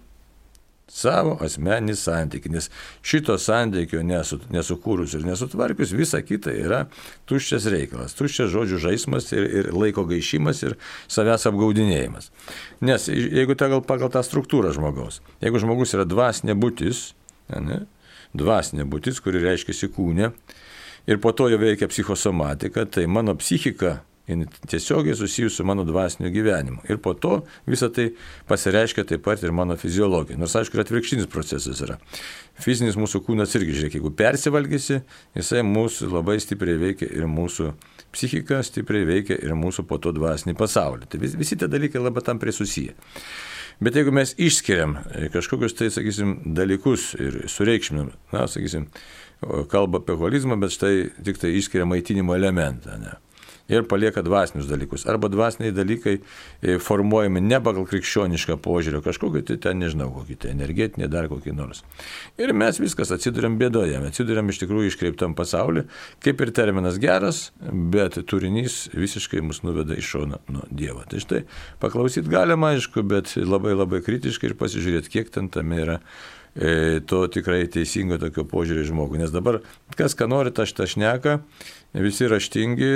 Savo 0.91 1.38
asmenį 1.41 1.96
santykį, 1.96 2.50
nes 2.52 2.67
šito 3.08 3.38
santykio 3.39 4.02
nesu, 4.04 4.41
nesukūrus 4.52 5.15
ir 5.15 5.24
nesutvarkius, 5.26 5.93
visa 5.96 6.19
kita 6.22 6.52
yra 6.52 6.82
tuščias 7.30 7.69
reikalas, 7.72 8.15
tuščias 8.19 8.52
žodžių 8.52 8.82
žaidimas 8.84 9.32
ir, 9.32 9.48
ir 9.48 9.72
laiko 9.72 10.04
gaišimas 10.10 10.60
ir 10.67 10.76
savęs 11.08 11.48
apgaudinėjimas. 11.50 12.30
Nes 12.84 13.08
jeigu 13.08 13.56
ta 13.56 13.72
gal 13.72 13.82
pagal 13.88 14.12
tą 14.12 14.26
struktūrą 14.28 14.76
žmogaus, 14.76 15.22
jeigu 15.41 15.63
žmogus 15.63 15.96
yra 15.96 16.04
dvasinė 16.04 16.58
būtis, 16.60 17.13
ne, 17.56 17.86
dvasinė 18.36 18.84
būtis, 18.89 19.24
kuri 19.24 19.39
reiškia 19.39 19.88
kūne, 19.96 20.34
ir 21.08 21.24
po 21.24 21.32
to 21.32 21.48
jo 21.48 21.63
veikia 21.63 21.88
psichosomatika, 21.88 22.86
tai 22.86 23.08
mano 23.08 23.39
psichika 23.39 24.02
tiesiogiai 24.68 25.16
susijusi 25.16 25.56
su 25.56 25.66
mano 25.68 25.84
dvasiniu 25.84 26.32
gyvenimu. 26.32 26.84
Ir 26.90 26.98
po 27.04 27.14
to 27.14 27.42
visą 27.68 27.90
tai 27.92 28.14
pasireiškia 28.48 29.04
taip 29.04 29.24
pat 29.26 29.44
ir 29.44 29.52
mano 29.52 29.76
fiziologija. 29.76 30.38
Nors 30.40 30.56
aišku, 30.56 30.78
ir 30.78 30.86
atvirkštinis 30.86 31.28
procesas 31.32 31.82
yra. 31.84 31.98
Fizinis 32.64 32.96
mūsų 33.00 33.20
kūnas 33.26 33.56
irgi, 33.60 33.76
žiūrėk, 33.80 33.98
jeigu 34.00 34.14
persivalgysi, 34.16 35.02
jisai 35.36 35.64
mūsų 35.68 36.12
labai 36.14 36.38
stipriai 36.40 36.80
veikia 36.80 37.10
ir 37.12 37.28
mūsų 37.28 37.74
psichika 38.14 38.62
stipriai 38.64 39.08
veikia 39.10 39.40
ir 39.44 39.58
mūsų 39.60 39.84
po 39.90 40.00
to 40.00 40.14
dvasinį 40.16 40.56
pasaulį. 40.56 41.10
Tai 41.12 41.20
vis, 41.20 41.36
visi 41.36 41.60
tie 41.60 41.68
dalykai 41.68 42.00
labai 42.00 42.24
tam 42.24 42.40
prie 42.40 42.56
susiję. 42.56 42.96
Bet 43.84 43.98
jeigu 43.98 44.14
mes 44.16 44.36
išskiriam 44.40 44.96
e, 45.02 45.28
kažkokius 45.34 45.76
tai, 45.76 45.90
sakysim, 45.92 46.38
dalykus 46.56 47.12
ir 47.20 47.42
sureikšminam, 47.52 48.14
na, 48.32 48.46
sakysim, 48.48 48.88
kalba 49.72 50.00
apie 50.00 50.16
holizmą, 50.16 50.56
bet 50.62 50.72
štai 50.78 51.10
tik 51.26 51.42
tai 51.42 51.56
išskiria 51.58 51.90
maitinimo 51.90 52.38
elementą. 52.38 52.96
Ne? 53.02 53.18
Ir 53.71 53.86
palieka 53.88 54.21
dvasinius 54.21 54.67
dalykus. 54.67 55.06
Arba 55.08 55.30
dvasiniai 55.32 55.71
dalykai 55.76 56.17
e, 56.19 56.78
formuojami 56.84 57.41
ne 57.43 57.60
pagal 57.63 57.88
krikščionišką 57.88 58.58
požiūrį, 58.63 59.02
kažkokį 59.06 59.43
tai 59.47 59.58
ten, 59.63 59.80
nežinau, 59.84 60.10
kokį 60.15 60.38
tai 60.43 60.52
energetinį, 60.54 61.08
dar 61.12 61.30
kokį 61.32 61.56
nors. 61.56 61.84
Ir 62.41 62.54
mes 62.58 62.80
viskas 62.82 63.13
atsiduriam 63.15 63.56
bėdoje, 63.62 63.99
atsiduriam 64.10 64.52
iš 64.52 64.62
tikrųjų 64.63 64.91
iškreiptam 64.91 65.38
pasauliu, 65.39 65.86
kaip 66.23 66.43
ir 66.43 66.54
terminas 66.56 66.99
geras, 67.02 67.45
bet 67.71 68.19
turinys 68.30 68.86
visiškai 68.93 69.43
mus 69.45 69.63
nuveda 69.63 69.97
į 69.97 70.06
šoną 70.12 70.43
nuo 70.52 70.67
Dievo. 70.73 71.06
Tai 71.10 71.23
štai 71.23 71.43
paklausyt 71.84 72.28
galima, 72.32 72.73
aišku, 72.76 73.06
bet 73.08 73.36
labai 73.39 73.78
labai 73.78 74.04
kritiškai 74.06 74.52
ir 74.52 74.60
pasižiūrėti, 74.60 75.13
kiek 75.13 75.32
ten 75.34 75.52
tame 75.54 75.80
yra 75.84 75.99
to 76.54 77.20
tikrai 77.34 77.63
teisingo 77.72 78.20
tokio 78.22 78.46
požiūrį 78.46 78.86
žmogų. 78.92 79.18
Nes 79.24 79.32
dabar 79.34 79.62
kas 79.98 80.13
ką 80.18 80.28
nori, 80.30 80.54
tas 80.54 80.74
tą 80.76 80.86
šneka 80.89 81.39
visi 81.94 82.28
raštingi, 82.30 82.92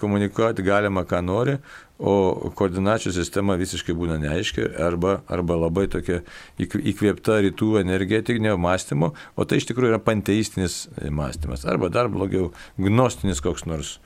komunikuoti 0.00 0.64
galima, 0.66 1.04
ką 1.06 1.22
nori, 1.26 1.56
o 2.02 2.50
koordinačių 2.58 3.12
sistema 3.14 3.54
visiškai 3.58 3.94
būna 3.94 4.18
neaiški 4.22 4.66
arba, 4.82 5.20
arba 5.30 5.58
labai 5.64 5.86
tokia 5.90 6.20
įkvėpta 6.58 7.38
rytų 7.46 7.76
energetinio 7.82 8.56
mąstymo, 8.58 9.12
o 9.38 9.46
tai 9.46 9.60
iš 9.60 9.68
tikrųjų 9.70 9.94
yra 9.94 10.02
panteistinis 10.02 10.84
mąstymas, 11.10 11.66
arba 11.66 11.90
dar 11.94 12.10
blogiau, 12.10 12.50
gnostinis 12.78 13.42
koks 13.44 13.66
nors 13.70 13.98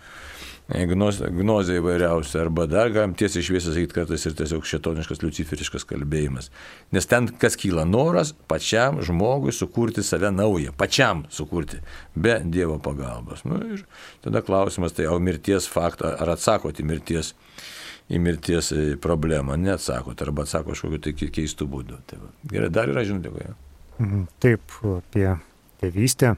gnozė 0.66 1.76
įvairiausia, 1.78 2.40
arba 2.42 2.64
dar 2.66 2.90
galim 2.90 3.14
tiesiai 3.14 3.44
šviesiai 3.46 3.74
sakyti 3.76 3.94
kartais 3.94 4.24
ir 4.26 4.34
tiesiog 4.34 4.66
šetoniškas, 4.66 5.22
luciferiškas 5.22 5.86
kalbėjimas. 5.86 6.50
Nes 6.94 7.06
ten 7.06 7.28
kas 7.30 7.54
kyla 7.60 7.84
noras 7.86 8.32
pačiam 8.50 8.98
žmogui 9.06 9.54
sukurti 9.54 10.02
save 10.02 10.32
naują, 10.34 10.74
pačiam 10.74 11.22
sukurti, 11.30 11.78
be 12.14 12.40
Dievo 12.42 12.80
pagalbos. 12.82 13.44
Nu, 13.46 13.60
ir 13.76 13.84
tada 14.26 14.42
klausimas, 14.42 14.96
tai 14.96 15.06
o 15.06 15.20
mirties 15.22 15.68
faktą, 15.70 16.16
ar 16.18 16.34
atsakoti 16.34 16.86
mirties, 16.86 17.36
į 18.10 18.18
mirties 18.22 18.72
e, 18.74 18.88
problemą, 19.02 19.54
neatsakot, 19.58 20.18
arba 20.22 20.46
atsako 20.46 20.74
kažkokiu 20.74 21.02
tai 21.02 21.14
keistų 21.14 21.70
būdų. 21.70 22.00
Tai 22.10 22.18
va. 22.24 22.32
Gerai, 22.50 22.72
dar 22.74 22.90
yra 22.90 23.06
žinutė. 23.06 23.54
Mhm, 24.00 24.26
taip, 24.42 24.78
apie 24.98 25.30
tėvystę. 25.80 26.34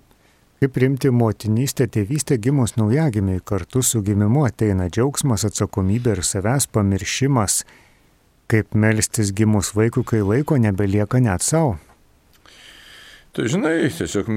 Kaip 0.59 0.79
rimti 0.83 1.11
motinystę, 1.15 1.87
tėvystę 1.87 2.35
gimus 2.43 2.73
naujagimiai 2.75 3.39
kartu 3.47 3.79
su 3.87 4.01
gimimu 4.03 4.43
ateina 4.49 4.89
džiaugsmas, 4.91 5.45
atsakomybė 5.47 6.17
ir 6.17 6.25
savęs 6.27 6.67
pamiršimas, 6.75 7.61
kaip 8.51 8.75
melstis 8.75 9.31
gimus 9.31 9.71
vaikui, 9.79 10.03
kai 10.03 10.25
laiko 10.27 10.59
nebelieka 10.59 11.21
net 11.23 11.47
savo. 11.47 11.77
Tai 13.39 13.45
žinai, 13.47 13.87
tiesiog 13.95 14.33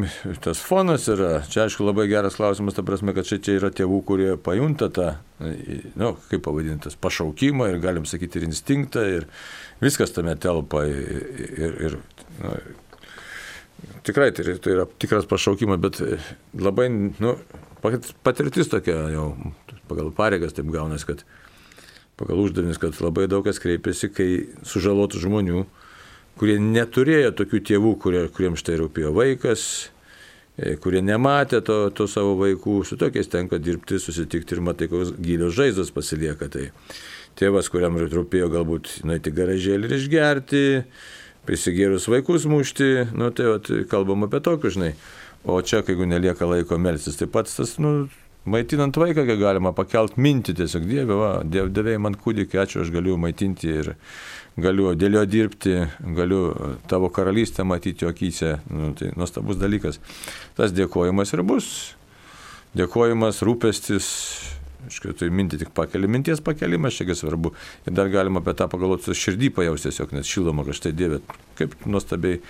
tas 0.46 0.60
fonas 0.62 1.08
yra, 1.10 1.40
čia 1.50 1.64
aišku 1.64 1.88
labai 1.88 2.06
geras 2.12 2.36
klausimas, 2.38 2.76
ta 2.78 2.84
prasme, 2.86 3.16
kad 3.18 3.26
čia, 3.26 3.40
čia 3.42 3.56
yra 3.58 3.72
tėvų, 3.74 3.98
kurie 4.06 4.30
pajunta 4.38 4.92
tą, 4.94 5.08
na, 5.42 5.56
nu, 5.98 6.12
kaip 6.30 6.44
pavadintas, 6.46 7.00
pašaukimą 7.02 7.72
ir 7.72 7.80
galim 7.82 8.06
sakyti 8.06 8.44
ir 8.44 8.46
instinktą 8.52 9.08
ir 9.16 9.26
viskas 9.82 10.14
tame 10.14 10.36
telpa 10.38 10.84
ir, 10.86 11.26
ir, 11.58 11.76
ir 11.88 11.98
nu, 12.44 12.54
Tikrai 14.06 14.32
tai, 14.34 14.56
tai 14.62 14.74
yra 14.76 14.88
tikras 15.02 15.28
pašaukimas, 15.30 15.80
bet 15.82 16.00
e, 16.02 16.17
labai, 16.58 16.88
nu, 16.91 17.36
patirtis 18.26 18.70
tokia 18.70 18.98
jau 19.13 19.28
pagal 19.89 20.12
pareigas 20.15 20.56
taip 20.58 20.70
gaunas, 20.74 21.06
kad 21.06 21.24
pagal 22.20 22.44
uždavinys, 22.44 22.80
kad 22.82 22.98
labai 23.02 23.28
daug 23.30 23.46
kas 23.46 23.62
kreipiasi, 23.62 24.12
kai 24.13 24.30
sužalotų 24.67 25.22
žmonių, 25.24 25.63
kurie 26.39 26.58
neturėjo 26.62 27.34
tokių 27.38 27.63
tėvų, 27.72 27.96
kurie, 28.02 28.26
kuriems 28.34 28.62
štai 28.62 28.78
rūpėjo 28.82 29.13
vaikas, 29.17 29.63
e, 30.58 30.76
kurie 30.82 31.02
nematė 31.06 31.63
to, 31.65 31.80
to 31.98 32.08
savo 32.10 32.36
vaikų, 32.41 32.82
su 32.88 32.98
tokiais 33.02 33.30
tenka 33.32 33.60
dirbti, 33.62 34.00
susitikti 34.02 34.58
ir 34.58 34.65
matai, 34.65 34.89
kokios 34.91 35.15
gilios 35.17 35.58
žaizdos 35.58 35.94
pasilieka. 35.96 36.50
Tai 36.54 36.70
tėvas, 37.39 37.70
kuriam 37.74 37.98
rūpėjo 38.02 38.52
galbūt 38.54 39.00
nueiti 39.08 39.34
garažėlį 39.34 39.89
ir 39.89 39.98
išgerti, 39.98 40.63
prisigėrus 41.47 42.08
vaikus 42.12 42.47
mušti, 42.49 42.91
nu 43.17 43.32
tai 43.36 43.49
vat, 43.54 43.69
kalbam 43.91 44.27
apie 44.27 44.41
tokius, 44.43 44.77
žinai. 44.77 44.93
O 45.49 45.58
čia, 45.65 45.82
jeigu 45.82 46.06
nelieka 46.06 46.45
laiko 46.45 46.77
melsis, 46.77 47.17
tai 47.17 47.25
pats 47.32 47.56
tas, 47.58 47.77
nu, 47.82 48.10
maitinant 48.45 48.97
vaiką, 48.97 49.25
kiek 49.25 49.39
galima 49.41 49.73
pakelt 49.73 50.19
mintį 50.21 50.56
tiesiog, 50.60 50.86
Dieve, 50.89 51.17
va, 51.17 51.32
diev, 51.45 51.71
dievėjai 51.73 52.01
man 52.01 52.17
kūdikį, 52.17 52.62
ačiū, 52.62 52.84
aš 52.84 52.93
galiu 52.93 53.17
maitinti 53.21 53.73
ir 53.82 53.95
galiu 54.62 54.91
dėl 54.97 55.17
jo 55.19 55.25
dirbti, 55.25 55.75
galiu 56.17 56.43
tavo 56.91 57.10
karalystę 57.13 57.65
matyti 57.65 58.06
jo 58.06 58.12
akise. 58.12 58.60
Nu, 58.69 58.91
tai 58.97 59.13
nuostabus 59.17 59.58
dalykas. 59.62 60.01
Tas 60.58 60.73
dėkojimas 60.75 61.34
ir 61.34 61.45
bus. 61.47 61.69
Dėkojimas, 62.77 63.41
rūpestis, 63.43 64.08
Aišku, 64.88 65.13
tai 65.17 65.30
mintį 65.34 65.62
tik 65.62 65.74
pakeli, 65.78 66.10
minties 66.10 66.41
pakelimas 66.44 66.98
čia 66.98 67.15
svarbu. 67.15 67.54
Ir 67.86 67.94
dar 67.98 68.10
galima 68.10 68.41
apie 68.41 68.56
tą 68.58 68.67
pagalvoti, 68.72 69.13
širdį 69.17 69.52
pajausti 69.56 69.89
tiesiog, 69.89 70.15
nes 70.17 70.30
šiloma, 70.30 70.65
kad 70.65 70.78
štai 70.80 70.94
Dieve, 70.98 71.22
kaip 71.60 71.76
nuostabiai 71.86 72.41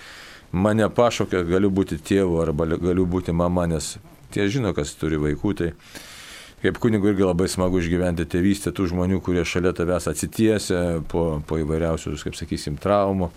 mane 0.52 0.88
pašokia, 0.88 1.44
galiu 1.48 1.70
būti 1.70 2.00
tėvu 2.00 2.40
arba 2.42 2.66
galiu 2.76 3.04
būti 3.08 3.34
mama, 3.36 3.66
nes 3.68 3.96
tie 4.32 4.48
žino, 4.48 4.72
kas 4.76 4.94
turi 4.96 5.20
vaikų, 5.20 5.54
tai 5.58 5.70
kaip 6.62 6.78
kunigu 6.78 7.10
irgi 7.10 7.26
labai 7.26 7.48
smagu 7.50 7.80
išgyventi 7.82 8.28
tėvystę 8.30 8.72
tų 8.72 8.92
žmonių, 8.92 9.20
kurie 9.24 9.42
šalia 9.48 9.72
tavęs 9.76 10.06
atsitiesia 10.12 11.02
po, 11.10 11.42
po 11.46 11.58
įvairiausius, 11.58 12.22
kaip 12.22 12.38
sakysim, 12.38 12.78
traumų 12.80 13.32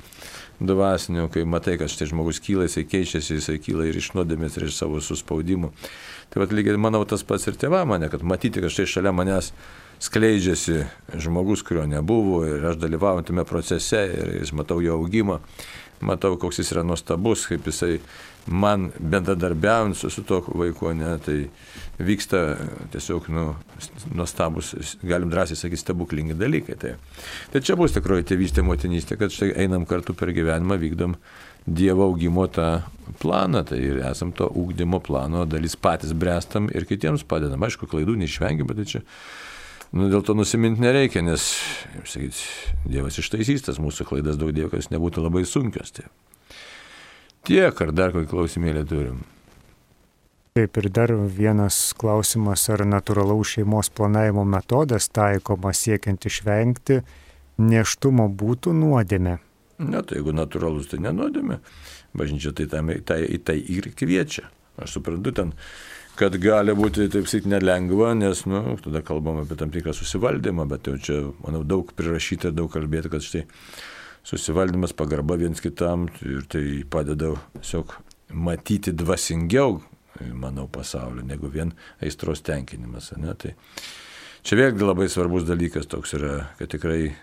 dvasinių, 0.62 1.28
kai 1.34 1.44
matai, 1.50 1.76
kad 1.82 1.92
štai 1.92 2.08
žmogus 2.12 2.40
kyla, 2.44 2.70
jisai 2.70 2.86
keičiasi, 2.88 3.40
jisai 3.40 3.58
kyla 3.60 3.90
ir 3.90 3.98
iš 4.00 4.14
nuodėmės, 4.16 4.56
ir 4.56 4.70
iš 4.70 4.78
savo 4.78 5.02
suspaudimų. 5.04 5.72
Tai 6.34 6.44
vad 6.44 6.54
lygiai 6.54 6.80
manau 6.82 7.04
tas 7.08 7.24
pats 7.24 7.48
ir 7.48 7.58
tėva 7.60 7.84
mane, 7.88 8.10
kad 8.12 8.24
matyti, 8.26 8.64
kad 8.64 8.74
štai 8.74 8.88
šalia 8.90 9.14
manęs 9.16 9.52
skleidžiasi 10.04 10.82
žmogus, 11.24 11.64
kurio 11.64 11.86
nebuvo 11.88 12.42
ir 12.48 12.66
aš 12.72 12.80
dalyvauju 12.82 13.30
tame 13.30 13.46
procese 13.48 14.02
ir 14.12 14.34
jis 14.42 14.52
matau 14.58 14.82
jo 14.84 14.98
augimą 15.00 15.40
matau, 16.06 16.36
koks 16.40 16.60
jis 16.60 16.74
yra 16.76 16.84
nuostabus, 16.84 17.46
kaip 17.50 17.68
jisai 17.70 18.00
man 18.48 18.90
bendradarbiaujant 19.00 19.98
su, 19.98 20.10
su 20.10 20.24
to 20.24 20.42
vaiku, 20.48 20.92
ne, 20.94 21.16
tai 21.26 21.38
vyksta 21.98 22.42
tiesiog 22.94 23.30
nu, 23.34 23.46
nuostabus, 24.14 24.74
galim 25.04 25.32
drąsiai 25.34 25.58
sakyti, 25.58 25.82
stebuklingi 25.82 26.38
dalykai. 26.38 26.78
Tai, 26.82 26.94
tai 27.54 27.64
čia 27.66 27.78
bus 27.80 27.96
tikroji 27.96 28.28
tėvystė, 28.30 28.66
motinystė, 28.68 29.18
kad 29.20 29.34
štai 29.34 29.54
einam 29.66 29.88
kartu 29.90 30.18
per 30.18 30.34
gyvenimą, 30.36 30.80
vykdom 30.82 31.20
Dievo 31.66 32.06
augimo 32.06 32.44
tą 32.54 32.84
planą, 33.18 33.64
tai 33.66 33.80
ir 33.82 33.98
esam 34.06 34.30
to 34.38 34.46
ūkdymo 34.46 35.00
plano 35.02 35.48
dalis 35.50 35.74
patys 35.74 36.12
brestam 36.14 36.68
ir 36.70 36.86
kitiems 36.86 37.24
padedam. 37.26 37.66
Aišku, 37.66 37.90
klaidų 37.90 38.20
neišvengiam, 38.22 38.70
bet 38.70 38.84
tai 38.84 38.86
čia 38.92 39.02
Nu, 39.96 40.10
dėl 40.12 40.24
to 40.28 40.34
nusiminti 40.36 40.84
nereikia, 40.84 41.22
nes, 41.24 41.44
sakyt, 42.04 42.36
Dievas 42.84 43.16
ištaisys 43.22 43.64
tas 43.64 43.78
mūsų 43.80 44.08
klaidas 44.10 44.36
daug 44.40 44.52
dievo, 44.52 44.68
kad 44.74 44.82
jis 44.82 44.92
nebūtų 44.92 45.24
labai 45.24 45.46
sunkios. 45.48 45.94
Tai. 45.96 46.10
Tiek, 47.46 47.78
ar 47.82 47.92
dar 47.94 48.14
kokį 48.16 48.30
klausimėlį 48.32 48.82
turim? 48.90 49.18
Taip 50.58 50.78
ir 50.80 50.88
dar 50.90 51.12
vienas 51.14 51.78
klausimas, 52.00 52.64
ar 52.74 52.82
natūralaus 52.90 53.52
šeimos 53.54 53.92
planavimo 53.94 54.46
metodas 54.50 55.10
taikomas 55.14 55.84
siekiant 55.86 56.26
išvengti 56.26 57.02
neštumo 57.62 58.26
būtų 58.42 58.74
nuodėme. 58.74 59.36
Na, 59.78 60.02
tai 60.02 60.22
jeigu 60.22 60.34
natūralus, 60.34 60.88
tai 60.90 61.02
nenuodėme. 61.04 61.60
Bažnyčia 62.16 62.54
tai, 62.56 62.70
tam, 62.72 62.90
tai, 63.06 63.20
tai 63.44 63.60
ir 63.60 63.92
kviečia. 63.94 64.48
Aš 64.82 64.98
suprantu, 64.98 65.36
ten 65.36 65.52
kad 66.18 66.38
gali 66.42 66.74
būti, 66.76 67.10
taip 67.12 67.28
sakyti, 67.28 67.52
nelengva, 67.52 68.14
nes, 68.18 68.46
na, 68.50 68.64
nu, 68.66 68.78
tada 68.82 69.04
kalbam 69.06 69.42
apie 69.44 69.60
tam 69.60 69.70
tikrą 69.74 69.94
susivaldymą, 69.94 70.66
bet 70.72 70.88
jau 70.90 70.96
čia, 70.98 71.20
manau, 71.44 71.62
daug 71.68 71.92
prirašyta 71.94 72.50
ir 72.50 72.58
daug 72.58 72.72
kalbėti, 72.74 73.12
kad 73.12 73.28
štai 73.28 73.44
susivaldymas, 74.26 74.94
pagarba 74.98 75.38
viens 75.38 75.62
kitam 75.62 76.08
ir 76.26 76.46
tai 76.50 76.84
padeda 76.90 77.36
tiesiog 77.60 77.94
matyti 78.34 78.94
dvasingiau, 78.96 79.80
manau, 80.34 80.68
pasaulio, 80.72 81.24
negu 81.26 81.52
vien 81.52 81.74
aistros 82.04 82.42
tenkinimas. 82.46 83.12
Ne? 83.22 83.36
Tai 83.38 83.54
čia 84.46 84.60
vėlgi 84.60 84.86
labai 84.86 85.08
svarbus 85.12 85.46
dalykas 85.48 85.90
toks 85.92 86.16
yra, 86.18 86.36
kad 86.60 86.72
tikrai 86.74 87.14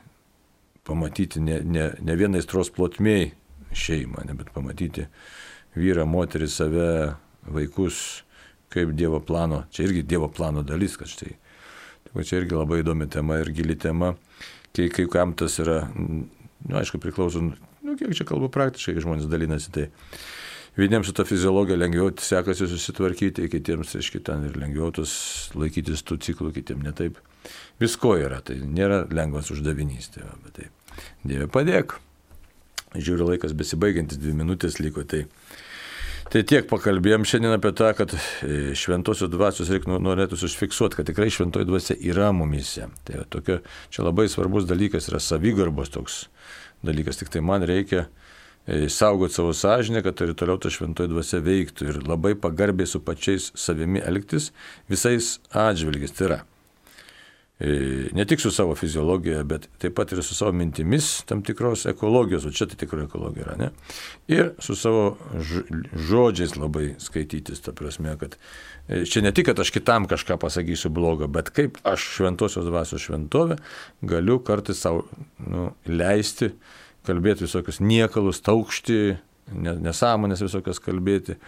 pamatyti 0.87 1.43
ne, 1.43 1.61
ne, 1.65 1.89
ne 1.99 2.19
vien 2.19 2.35
aistros 2.39 2.71
plotmėj 2.75 3.31
šeimą, 3.73 4.27
ne, 4.29 4.37
bet 4.39 4.53
pamatyti 4.55 5.07
vyrą, 5.79 6.05
moterį, 6.09 6.49
save, 6.51 6.91
vaikus, 7.49 8.23
kaip 8.73 8.93
Dievo 8.97 9.21
plano, 9.25 9.65
čia 9.73 9.87
irgi 9.89 10.05
Dievo 10.07 10.29
plano 10.33 10.63
dalis, 10.67 10.97
kad 11.01 11.11
štai. 11.11 11.35
Tai 12.07 12.25
čia 12.29 12.43
irgi 12.43 12.57
labai 12.57 12.83
įdomi 12.83 13.09
tema 13.11 13.39
ir 13.41 13.51
gili 13.55 13.77
tema, 13.81 14.13
kai, 14.77 14.89
kai 14.93 15.07
kam 15.11 15.33
tas 15.39 15.59
yra, 15.63 15.81
nu, 16.69 16.79
aišku, 16.81 17.01
priklauso, 17.03 17.43
nu, 17.43 17.97
kiek 17.99 18.15
čia 18.17 18.27
kalbu 18.29 18.51
praktiškai, 18.53 19.01
žmonės 19.03 19.29
dalinasi, 19.31 19.73
tai 19.75 19.89
vieniems 20.79 21.11
su 21.11 21.17
ta 21.17 21.27
fiziologija 21.29 21.79
lengviau 21.81 22.13
sekasi 22.23 22.69
susitvarkyti, 22.71 23.49
kitiems, 23.53 23.97
aiškiai, 23.99 24.25
ten 24.29 24.47
ir 24.49 24.57
lengviau 24.61 24.93
tos 24.95 25.15
laikytis 25.59 26.05
tų 26.09 26.21
ciklų, 26.25 26.53
kitiems 26.57 26.87
netaip. 26.87 27.19
Visko 27.83 28.15
yra, 28.21 28.41
tai 28.45 28.61
nėra 28.63 29.03
lengvas 29.11 29.51
uždavinys, 29.55 30.13
tai, 30.15 30.25
va, 30.29 30.39
bet 30.47 30.61
tai 30.61 30.71
Dieve 31.25 31.49
padėk. 31.51 31.97
Žiūriu, 32.93 33.31
laikas 33.31 33.55
besibaigiantis, 33.57 34.21
dvi 34.21 34.35
minutės 34.37 34.77
liko, 34.83 35.05
tai 35.09 35.25
Tai 36.33 36.41
tiek 36.49 36.65
pakalbėjom 36.65 37.27
šiandien 37.29 37.53
apie 37.53 37.75
tą, 37.77 37.91
kad 37.93 38.13
e, 38.17 38.73
šventosios 38.79 39.29
dvasios 39.29 39.69
reikia 39.69 39.91
nu, 39.91 39.99
norėtų 40.01 40.39
užfiksuoti, 40.47 40.97
kad 40.97 41.09
tikrai 41.11 41.27
šventoji 41.29 41.69
dvasia 41.69 41.97
yra 42.09 42.31
mumise. 42.33 42.87
Tai 43.05 43.27
tokio, 43.29 43.59
čia 43.93 44.07
labai 44.07 44.31
svarbus 44.33 44.65
dalykas 44.65 45.11
yra 45.11 45.21
savigarbos 45.21 45.93
toks 45.93 46.23
dalykas, 46.87 47.21
tik 47.21 47.33
tai 47.33 47.43
man 47.45 47.65
reikia 47.69 48.07
e, 48.67 48.89
saugoti 48.93 49.39
savo 49.39 49.55
sąžinę, 49.57 50.03
kad 50.05 50.21
ir 50.21 50.35
toliau 50.39 50.61
ta 50.61 50.71
šventoji 50.73 51.13
dvasia 51.13 51.43
veiktų 51.45 51.91
ir 51.91 52.01
labai 52.07 52.35
pagarbiai 52.39 52.89
su 52.89 53.03
pačiais 53.05 53.51
savimi 53.59 54.03
elgtis 54.03 54.51
visais 54.91 55.39
atžvilgiais. 55.51 56.15
Tai 56.17 56.29
yra 56.31 56.41
ne 58.13 58.25
tik 58.25 58.41
su 58.41 58.51
savo 58.51 58.75
fiziologija, 58.75 59.45
bet 59.47 59.69
taip 59.79 59.95
pat 59.95 60.13
ir 60.13 60.23
su 60.23 60.35
savo 60.35 60.53
mintimis 60.53 61.23
tam 61.29 61.43
tikros 61.47 61.87
ekologijos, 61.87 62.47
o 62.47 62.51
čia 62.51 62.67
tai 62.67 62.77
tikra 62.81 63.05
ekologija 63.05 63.47
yra, 63.47 63.57
ne? 63.59 63.69
Ir 64.27 64.51
su 64.59 64.75
savo 64.77 65.17
žodžiais 65.93 66.57
labai 66.59 66.95
skaitytis, 66.99 67.63
ta 67.63 67.75
prasme, 67.77 68.17
kad 68.19 68.35
e, 68.89 69.05
čia 69.07 69.23
ne 69.23 69.31
tik, 69.33 69.47
kad 69.51 69.63
aš 69.63 69.71
kitam 69.71 70.09
kažką 70.11 70.41
pasakysiu 70.43 70.91
blogo, 70.91 71.29
bet 71.31 71.53
kaip 71.55 71.79
aš 71.87 72.09
šventosios 72.17 72.67
dvasios 72.67 73.07
šventovė 73.07 73.61
galiu 74.11 74.41
kartais 74.43 74.83
savo 74.83 75.07
nu, 75.39 75.71
leisti 75.87 76.51
kalbėti 77.07 77.47
visokius 77.47 77.79
niekalus, 77.83 78.43
taukšti, 78.43 79.19
nesąmonės 79.55 80.43
visokias 80.43 80.83
kalbėti. 80.83 81.39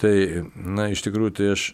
Tai, 0.00 0.14
na, 0.56 0.88
iš 0.92 1.04
tikrųjų, 1.04 1.32
tai 1.36 1.52
aš 1.52 1.72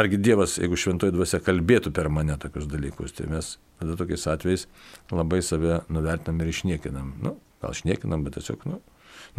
argi 0.00 0.18
Dievas, 0.20 0.56
jeigu 0.60 0.78
šventoji 0.80 1.14
dvasia 1.14 1.40
kalbėtų 1.44 1.92
per 1.96 2.08
mane 2.12 2.36
tokius 2.40 2.68
dalykus, 2.70 3.14
tai 3.16 3.28
mes 3.30 3.54
tada 3.80 3.96
tokiais 4.00 4.26
atvejais 4.32 4.66
labai 5.12 5.42
save 5.44 5.82
nuvertinam 5.92 6.40
ir 6.42 6.52
išniekinam. 6.52 7.14
Nu, 7.24 7.36
gal 7.62 7.76
išniekinam, 7.76 8.24
bet 8.26 8.38
tiesiog, 8.38 8.64
nu, 8.68 8.80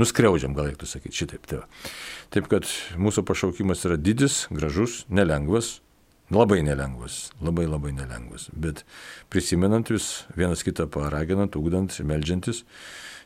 nuskriaudžiam, 0.02 0.56
gal 0.58 0.70
reiktų 0.70 0.90
sakyti 0.90 1.24
šitaip. 1.24 1.48
Tai 1.50 1.62
va. 1.64 1.70
Taip 2.34 2.50
kad 2.52 2.68
mūsų 3.02 3.26
pašaukimas 3.28 3.86
yra 3.90 3.98
didis, 4.00 4.46
gražus, 4.54 5.02
nelengvas, 5.10 5.80
labai 6.32 6.62
nelengvas, 6.66 7.30
labai 7.44 7.68
labai 7.68 7.94
nelengvas. 7.98 8.50
Bet 8.54 8.86
prisimenant 9.34 9.92
vis, 9.92 10.24
vienas 10.38 10.64
kitą 10.68 10.88
paraginant, 10.92 11.58
ugdant, 11.60 11.98
melžiantis, 12.08 12.64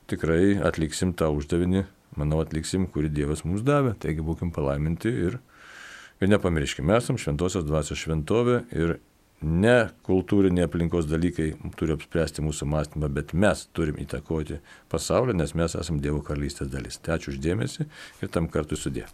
tikrai 0.09 0.55
atliksim 0.65 1.13
tą 1.17 1.29
uždavinį, 1.35 1.85
manau, 2.19 2.41
atliksim, 2.45 2.87
kurį 2.89 3.11
Dievas 3.13 3.45
mums 3.45 3.65
davė. 3.65 3.95
Taigi 4.01 4.25
būkim 4.25 4.53
palaiminti 4.55 5.11
ir 5.11 5.39
Ir 6.23 6.31
nepamirškime, 6.31 6.95
esam 6.95 7.19
šventosios 7.19 7.65
dvasios 7.67 7.99
šventovė 7.99 8.61
ir 8.75 8.95
ne 9.43 9.75
kultūriniai 10.07 10.65
aplinkos 10.69 11.09
dalykai 11.09 11.51
turi 11.79 11.95
apspręsti 11.95 12.43
mūsų 12.45 12.69
mąstymą, 12.71 13.09
bet 13.13 13.35
mes 13.35 13.65
turim 13.75 13.99
įtakoti 14.01 14.61
pasaulį, 14.91 15.35
nes 15.41 15.55
mes 15.59 15.75
esame 15.75 16.01
Dievo 16.03 16.23
karalystės 16.25 16.71
dalis. 16.71 17.01
Tai 17.03 17.17
ačiū 17.19 17.35
uždėmesi 17.35 17.85
ir 17.85 18.31
tam 18.31 18.47
kartu 18.51 18.79
sudė. 18.79 19.09